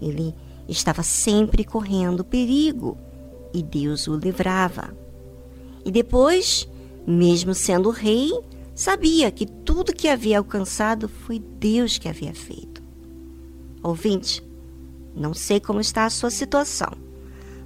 Ele 0.00 0.34
estava 0.66 1.02
sempre 1.02 1.64
correndo 1.64 2.24
perigo 2.24 2.96
e 3.52 3.62
Deus 3.62 4.06
o 4.06 4.16
livrava. 4.16 4.96
E 5.84 5.90
depois, 5.90 6.66
mesmo 7.06 7.52
sendo 7.54 7.90
rei, 7.90 8.32
sabia 8.74 9.30
que 9.30 9.44
tudo 9.44 9.94
que 9.94 10.08
havia 10.08 10.38
alcançado 10.38 11.08
foi 11.08 11.38
Deus 11.38 11.98
que 11.98 12.08
havia 12.08 12.34
feito. 12.34 12.82
Ouvinte, 13.82 14.42
não 15.18 15.34
sei 15.34 15.60
como 15.60 15.80
está 15.80 16.04
a 16.04 16.10
sua 16.10 16.30
situação, 16.30 16.92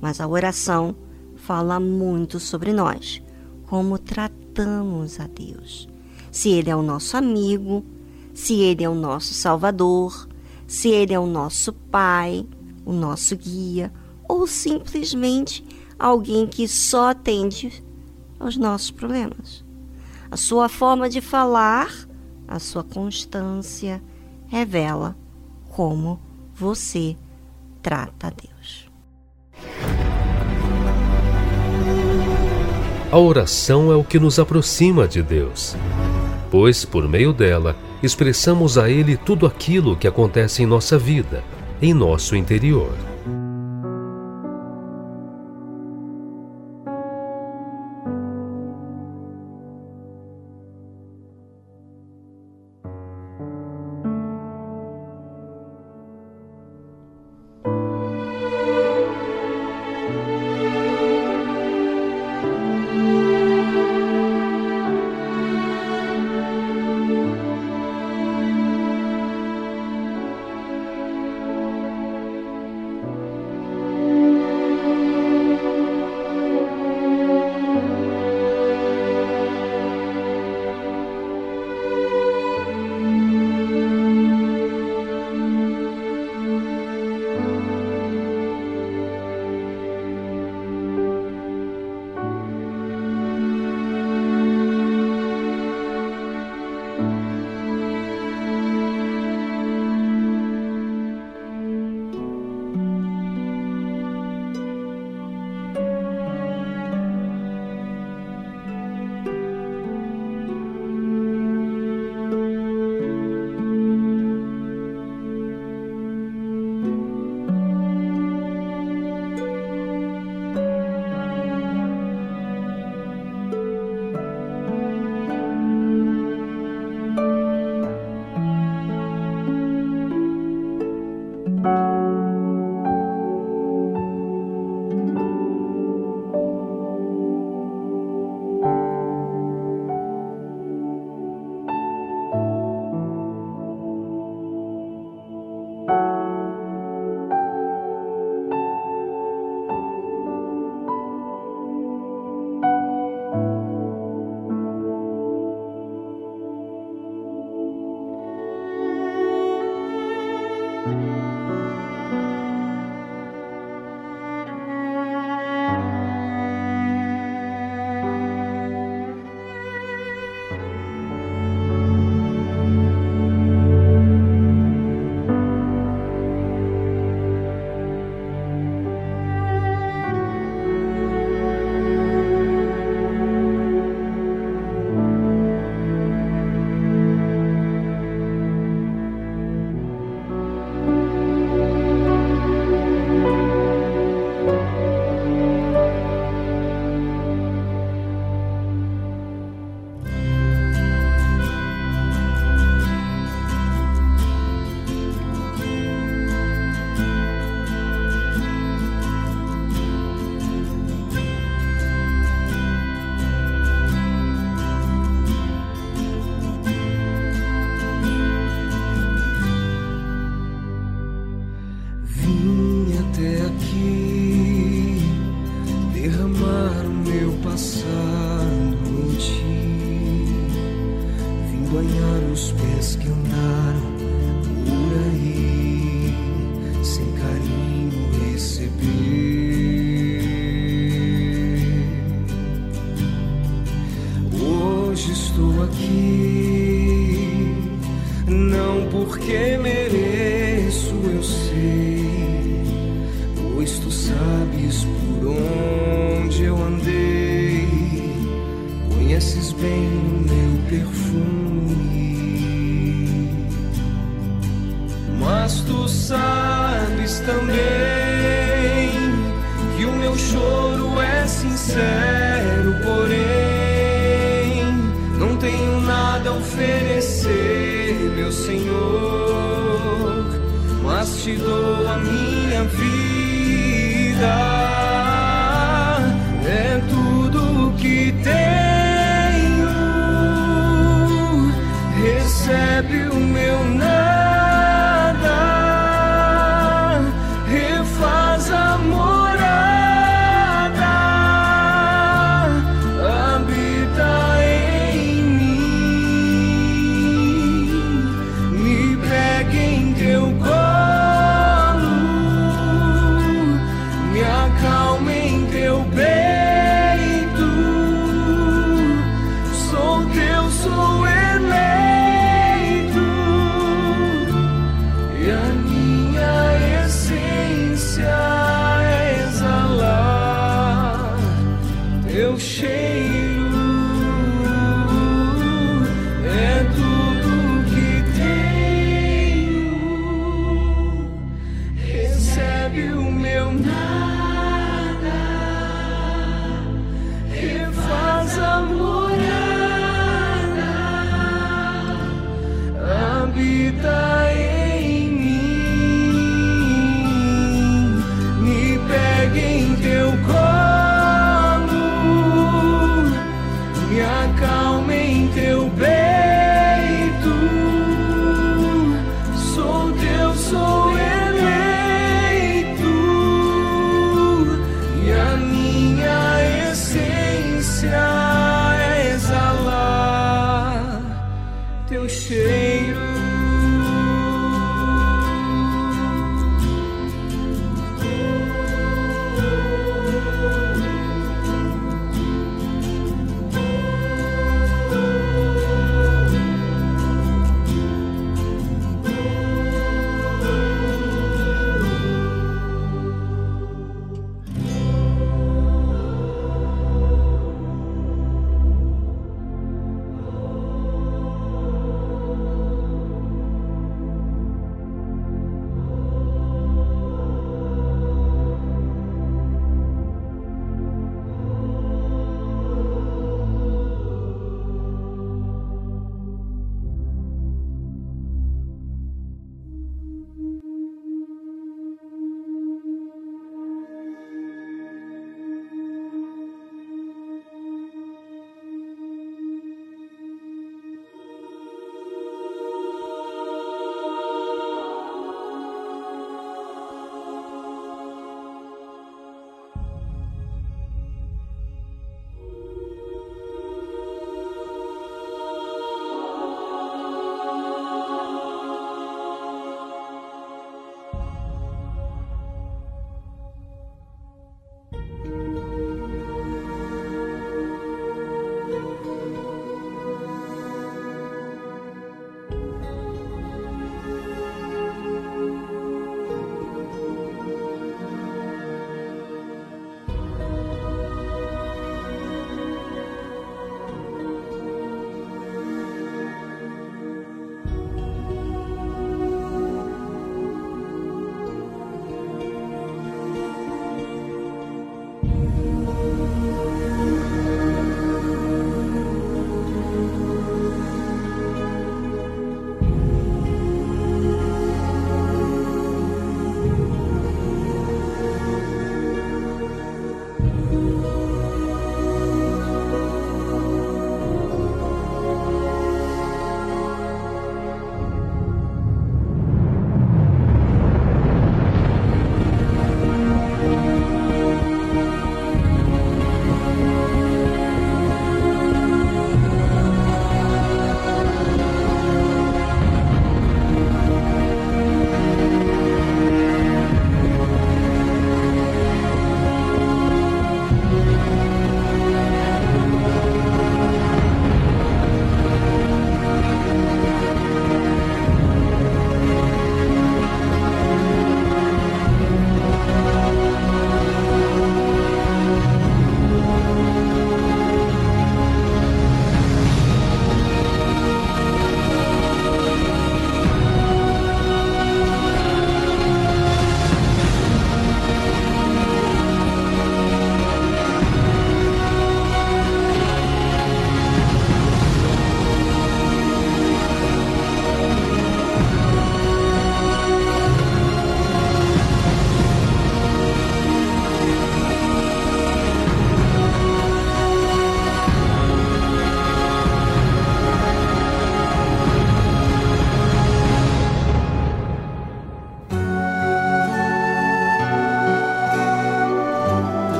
mas 0.00 0.20
a 0.20 0.26
oração 0.26 0.96
fala 1.36 1.78
muito 1.78 2.40
sobre 2.40 2.72
nós, 2.72 3.22
como 3.66 3.98
tratamos 3.98 5.20
a 5.20 5.26
Deus. 5.26 5.88
Se 6.30 6.50
Ele 6.50 6.70
é 6.70 6.76
o 6.76 6.82
nosso 6.82 7.16
amigo, 7.16 7.84
se 8.34 8.54
Ele 8.60 8.84
é 8.84 8.88
o 8.88 8.94
nosso 8.94 9.32
Salvador, 9.32 10.28
se 10.66 10.88
Ele 10.88 11.14
é 11.14 11.20
o 11.20 11.26
nosso 11.26 11.72
Pai, 11.72 12.46
o 12.84 12.92
nosso 12.92 13.36
guia, 13.36 13.92
ou 14.28 14.46
simplesmente 14.46 15.64
alguém 15.98 16.46
que 16.46 16.66
só 16.66 17.10
atende 17.10 17.82
aos 18.38 18.56
nossos 18.56 18.90
problemas. 18.90 19.64
A 20.30 20.36
sua 20.36 20.68
forma 20.68 21.08
de 21.08 21.20
falar, 21.20 22.08
a 22.46 22.58
sua 22.58 22.82
constância, 22.82 24.02
revela 24.48 25.16
como 25.70 26.20
você 26.54 27.16
trata 27.86 28.26
a 28.26 28.30
Deus. 28.30 28.90
A 33.12 33.16
oração 33.16 33.92
é 33.92 33.94
o 33.94 34.02
que 34.02 34.18
nos 34.18 34.40
aproxima 34.40 35.06
de 35.06 35.22
Deus, 35.22 35.76
pois 36.50 36.84
por 36.84 37.08
meio 37.08 37.32
dela 37.32 37.76
expressamos 38.02 38.76
a 38.76 38.90
Ele 38.90 39.16
tudo 39.16 39.46
aquilo 39.46 39.94
que 39.94 40.08
acontece 40.08 40.64
em 40.64 40.66
nossa 40.66 40.98
vida, 40.98 41.44
em 41.80 41.94
nosso 41.94 42.34
interior. 42.34 43.15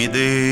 e 0.00 0.47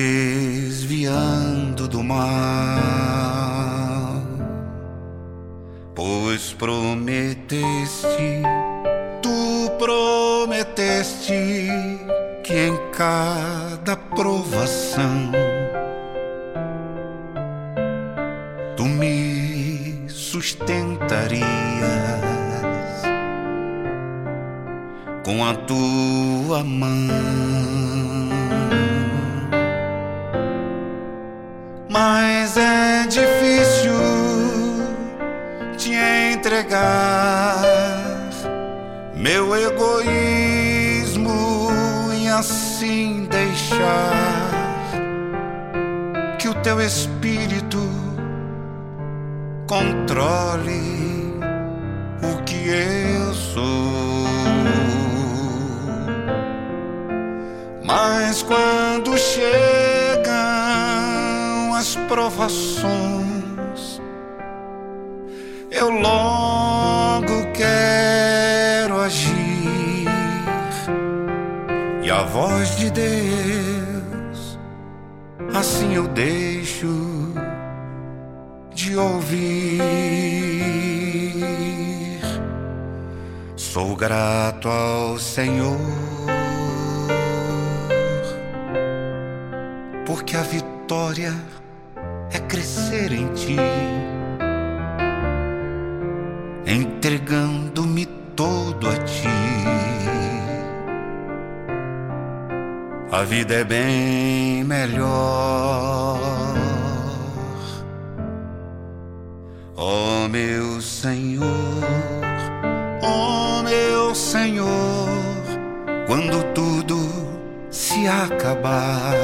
se 117.97 118.06
acabar. 118.06 119.14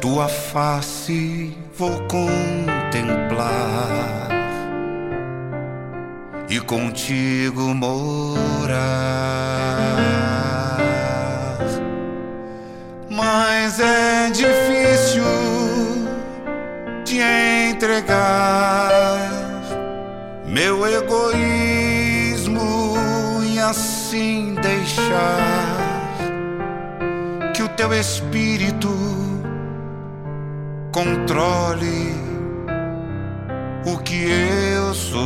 Tua 0.00 0.26
face 0.26 1.54
vou 1.76 2.00
contemplar 2.08 3.52
e 6.48 6.58
contigo 6.60 7.74
morar. 7.74 8.78
Mas 13.10 13.78
é 13.80 14.30
difícil 14.30 15.24
te 17.04 17.20
entregar 17.70 19.30
meu 20.46 20.86
egoísmo 20.86 22.94
e 23.44 23.58
assim 24.14 24.54
deixar 24.62 26.08
que 27.52 27.62
o 27.64 27.68
teu 27.70 27.92
espírito 27.92 28.88
controle 30.92 32.14
o 33.84 33.98
que 33.98 34.24
eu 34.76 34.94
sou. 34.94 35.20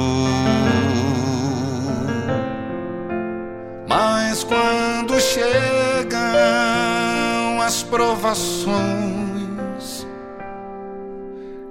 Mas 3.86 4.42
quando 4.44 5.20
chegam 5.20 6.18
as 7.60 7.82
provações, 7.82 8.76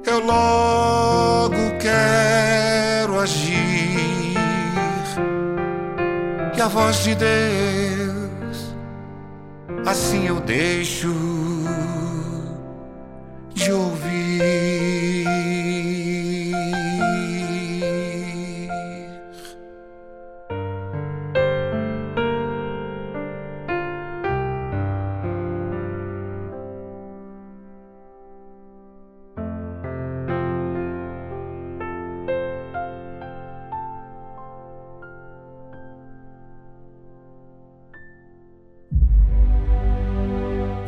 eu 0.05 0.19
logo 0.19 1.77
quero 1.79 3.19
agir. 3.19 3.96
A 6.67 6.69
voz 6.69 7.01
de 7.01 7.15
Deus, 7.15 8.75
assim 9.85 10.27
eu 10.27 10.41
deixo 10.41 11.07
de 13.53 13.71
ouvir. 13.71 14.66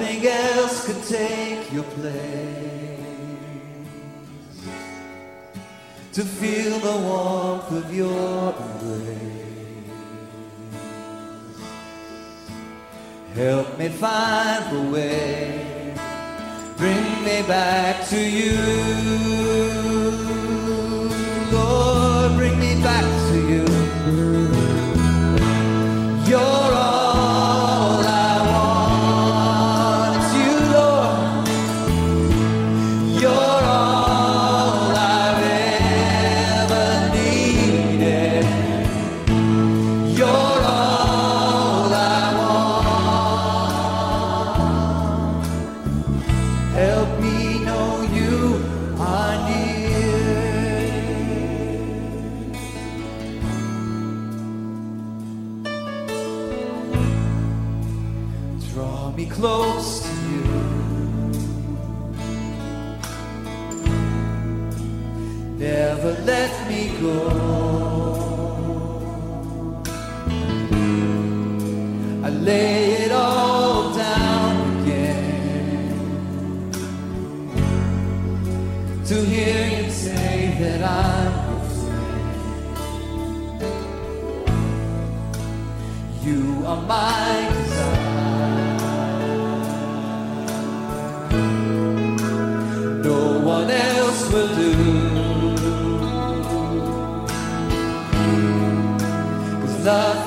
Nothing 0.00 0.26
else 0.26 0.86
could 0.86 1.02
take 1.04 1.72
your 1.72 1.84
place. 1.84 2.98
To 6.12 6.24
feel 6.24 6.78
the 6.78 6.96
warmth 7.06 7.70
of 7.70 7.94
your 7.94 8.54
embrace. 8.54 9.18
Help 13.34 13.78
me 13.78 13.88
find 13.88 14.64
the 14.74 14.90
way. 14.90 15.94
Bring 16.76 17.24
me 17.24 17.42
back 17.46 18.08
to 18.08 18.20
you. 18.20 18.56
Lord, 21.52 22.36
bring 22.36 22.58
me 22.58 22.82
back 22.82 23.06
to 23.30 23.38
you. 23.50 23.64
You're 26.28 26.89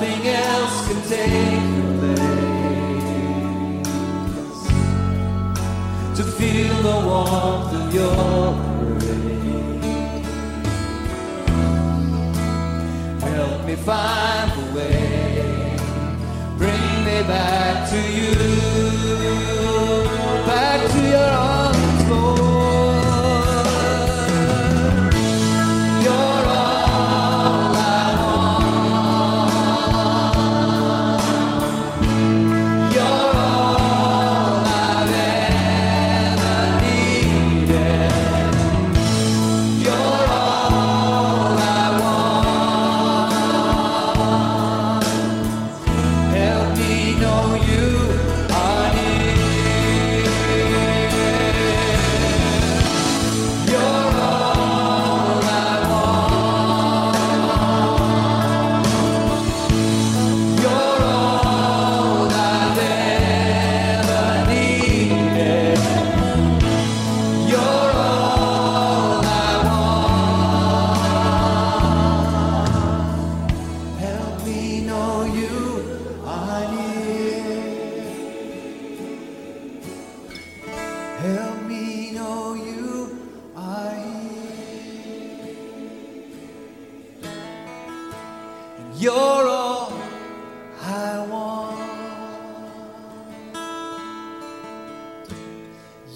nothing 0.04 0.26
else 0.28 0.86
can 0.86 1.00
take 1.08 1.62
your 1.76 1.90
place. 1.98 2.24
To 6.16 6.22
feel 6.22 6.76
the 6.82 6.96
warmth 7.06 7.72
of 7.80 7.94
your 7.94 8.14
embrace 8.82 9.32
Help 13.22 13.66
me 13.66 13.74
find 13.76 14.50
the 14.52 14.64
way. 14.76 15.76
Bring 16.58 17.04
me 17.04 17.18
back 17.22 17.90
to 17.90 18.00
you. 18.18 18.34
Back 20.46 20.80
to 20.92 21.00
your 21.00 21.30
arms, 21.30 22.10
Lord 22.10 22.53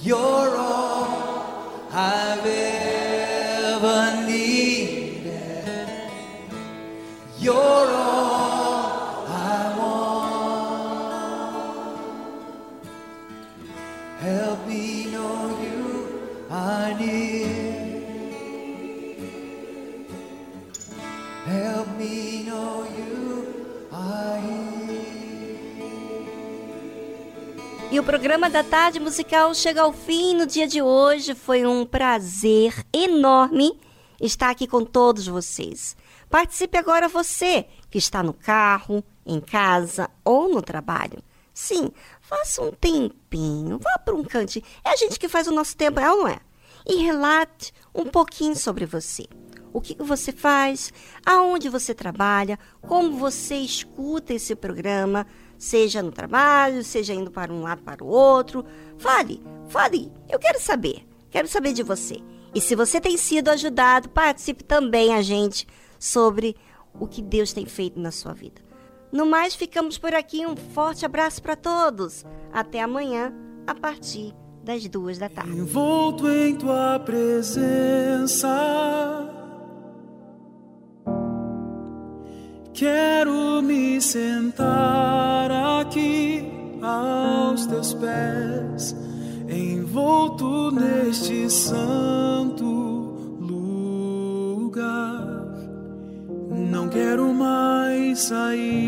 Your 0.09 0.38
programa 28.39 28.51
da 28.51 28.63
Tarde 28.63 29.01
Musical 29.01 29.53
chega 29.53 29.83
ao 29.83 29.93
fim 29.93 30.33
no 30.37 30.47
dia 30.47 30.69
de 30.69 30.81
hoje. 30.81 31.35
Foi 31.35 31.67
um 31.67 31.85
prazer 31.85 32.73
enorme 32.93 33.77
estar 34.21 34.51
aqui 34.51 34.65
com 34.65 34.85
todos 34.85 35.27
vocês. 35.27 35.97
Participe 36.31 36.79
agora 36.79 37.09
você 37.09 37.67
que 37.91 37.99
está 37.99 38.23
no 38.23 38.33
carro, 38.33 39.03
em 39.27 39.41
casa 39.41 40.09
ou 40.25 40.49
no 40.49 40.63
trabalho. 40.63 41.21
Sim, 41.53 41.91
faça 42.21 42.63
um 42.63 42.71
tempinho, 42.71 43.81
vá 43.81 43.99
para 43.99 44.15
um 44.15 44.23
cantinho. 44.23 44.65
É 44.85 44.91
a 44.91 44.97
gente 44.97 45.19
que 45.19 45.29
faz 45.29 45.49
o 45.49 45.53
nosso 45.53 45.77
tempo, 45.77 45.99
é 45.99 46.09
ou 46.09 46.19
não 46.19 46.29
é? 46.29 46.39
E 46.87 47.03
relate 47.03 47.75
um 47.93 48.05
pouquinho 48.05 48.55
sobre 48.55 48.87
você. 48.87 49.27
O 49.73 49.81
que 49.81 49.97
que 49.97 50.05
você 50.05 50.31
faz, 50.31 50.93
aonde 51.27 51.69
você 51.69 51.93
trabalha, 51.93 52.57
como 52.83 53.19
você 53.19 53.57
escuta 53.57 54.33
esse 54.33 54.55
programa, 54.55 55.27
seja 55.59 56.03
no 56.03 56.13
trabalho, 56.13 56.85
seja 56.85 57.13
indo 57.13 57.31
para 57.31 57.53
um 57.53 57.63
lado 57.63 57.83
para 57.83 58.05
o 58.05 58.07
outro. 58.07 58.65
Fale, 58.97 59.43
fale, 59.69 60.13
eu 60.31 60.39
quero 60.39 60.61
saber, 60.61 61.07
quero 61.31 61.49
saber 61.49 61.73
de 61.73 61.83
você. 61.83 62.23
E 62.55 62.61
se 62.61 62.75
você 62.75 63.01
tem 63.01 63.17
sido 63.17 63.49
ajudado, 63.49 64.09
participe 64.09 64.65
também 64.65 65.13
a 65.15 65.21
gente 65.21 65.67
sobre 65.99 66.57
o 66.99 67.07
que 67.07 67.21
Deus 67.21 67.53
tem 67.53 67.67
feito 67.67 68.01
na 68.01 68.11
sua 68.11 68.33
vida. 68.33 68.63
No 69.13 69.27
mais, 69.27 69.55
ficamos 69.55 69.99
por 69.99 70.15
aqui. 70.15 70.47
Um 70.47 70.57
forte 70.57 71.05
abraço 71.05 71.43
para 71.43 71.57
todos. 71.57 72.25
Até 72.53 72.81
amanhã, 72.81 73.33
a 73.67 73.75
partir 73.75 74.35
das 74.63 74.87
duas 74.87 75.19
da 75.19 75.29
tarde. 75.29 75.51
Envolto 75.53 76.29
em 76.29 76.55
tua 76.57 76.99
presença. 77.01 78.49
Quero 82.79 83.61
me 83.61 84.01
sentar 84.01 85.51
aqui 85.81 86.49
aos 86.81 87.67
teus 87.67 87.93
pés, 87.95 88.95
envolto 89.49 90.71
neste 90.71 91.51
santo 91.51 92.65
lugar. 93.41 95.27
Não 96.71 96.89
quero 96.89 97.35
mais 97.35 98.21
sair. 98.21 98.79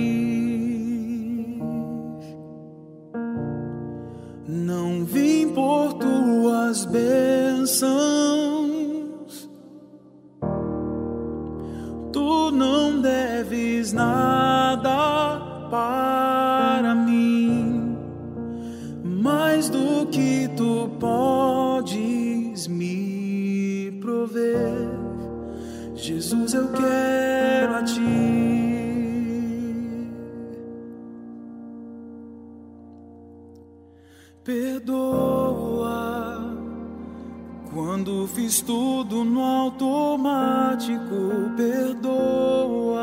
Não 4.46 5.04
vim 5.04 5.48
por 5.48 5.94
tuas 5.94 6.84
bênçãos. 6.84 8.39
Tu 12.50 12.56
não 12.56 13.00
deves 13.00 13.92
nada 13.92 15.38
para 15.70 16.96
mim, 16.96 17.96
mais 19.04 19.70
do 19.70 20.04
que 20.06 20.48
tu 20.56 20.90
podes 20.98 22.66
me 22.66 23.92
prover. 24.00 24.90
Jesus, 25.94 26.54
eu 26.54 26.72
quero 26.72 27.76
a 27.76 27.84
ti. 27.84 28.00
Perdoa 34.42 36.29
quando 37.72 38.26
fiz 38.26 38.60
tudo 38.60 39.24
no 39.24 39.42
automático. 39.42 41.00
Perdoa 41.56 43.00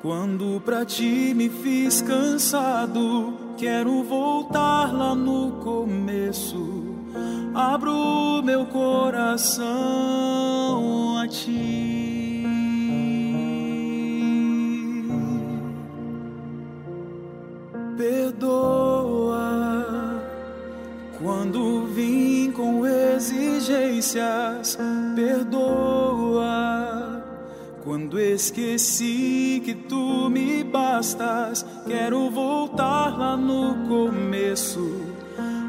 quando 0.00 0.60
pra 0.64 0.84
ti 0.84 1.32
me 1.34 1.48
fiz 1.48 2.02
cansado. 2.02 3.34
Quero 3.56 4.02
voltar 4.02 4.92
lá 4.92 5.14
no 5.14 5.52
começo. 5.62 6.84
Abro 7.54 8.42
meu 8.44 8.66
coração 8.66 9.64
a 11.18 11.26
ti. 11.26 12.44
Perdoa 17.96 19.46
quando 21.18 21.86
vim 21.86 22.25
exigências. 23.16 24.78
Perdoa 25.14 26.46
quando 27.82 28.18
esqueci 28.18 29.62
que 29.64 29.74
tu 29.74 30.28
me 30.28 30.62
bastas. 30.64 31.64
Quero 31.86 32.30
voltar 32.30 33.16
lá 33.16 33.36
no 33.36 33.86
começo. 33.88 35.00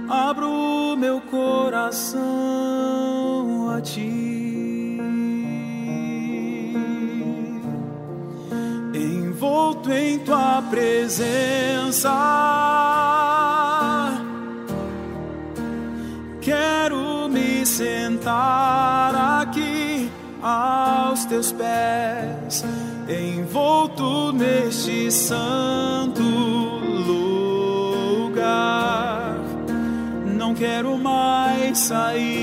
Abro 0.10 0.96
meu 0.98 1.22
coração 1.22 2.20
a 3.70 3.82
ti. 3.82 4.98
Envolto 8.94 9.92
em 9.92 10.20
tua 10.20 10.62
presença. 10.70 12.10
Teus 21.38 21.52
pés, 21.52 22.66
envolto 23.08 24.34
neste 24.34 25.12
santo 25.12 26.24
lugar. 28.34 29.36
Não 30.26 30.56
quero 30.56 30.98
mais 30.98 31.78
sair. 31.78 32.37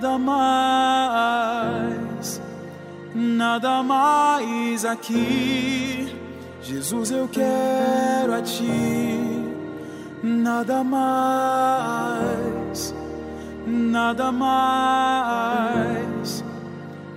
Nada 0.00 0.16
mais, 0.18 1.60
nada 3.14 3.82
mais 3.82 4.86
aqui. 4.86 6.08
Jesus, 6.62 7.10
eu 7.10 7.28
quero 7.28 8.32
a 8.32 8.40
ti, 8.40 9.44
nada 10.22 10.82
mais, 10.82 12.24
nada 13.66 14.32
mais, 14.32 15.62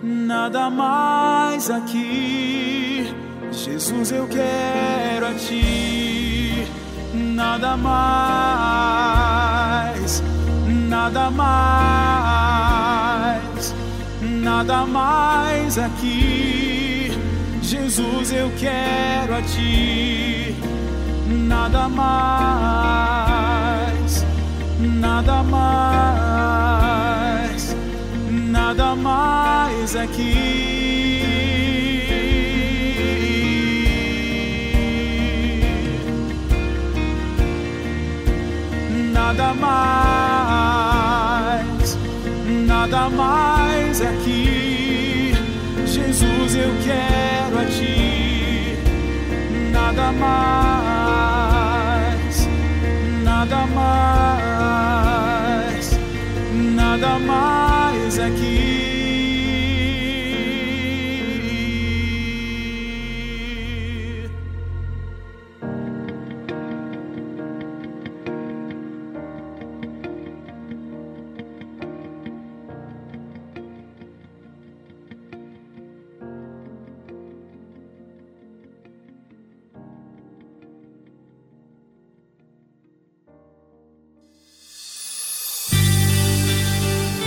nada 0.03 0.69
mais 0.69 1.69
aqui. 1.69 3.15
Jesus, 3.49 4.11
eu 4.11 4.27
quero 4.27 5.27
a 5.27 5.33
ti, 5.35 6.67
nada 7.13 7.77
mais, 7.77 8.83
nada 10.93 11.25
mais, 11.31 12.53
nada 14.21 14.85
mais 14.85 15.79
aqui. 15.79 17.11
Jesus, 17.63 18.31
eu 18.31 18.51
quero 18.59 19.33
a 19.35 19.41
ti, 19.41 20.55
nada 21.27 21.89
mais, 21.89 22.93
nada 24.79 25.41
mais, 25.41 26.55
nada 28.29 28.95
mais 28.95 29.95
aqui. 29.95 31.23
Nada 39.11 39.53
mais, 39.55 40.32
nada 42.93 43.09
mais 43.09 44.01
aqui. 44.01 45.33
Jesus, 45.83 46.55
eu 46.55 46.69
quero 46.83 47.57
a 47.59 47.65
ti. 47.65 48.77
Nada 49.71 50.11
mais, 50.11 51.47
nada 53.23 53.65
mais, 53.73 54.79
nada 56.75 57.17
mais 57.17 58.19
aqui. 58.19 58.92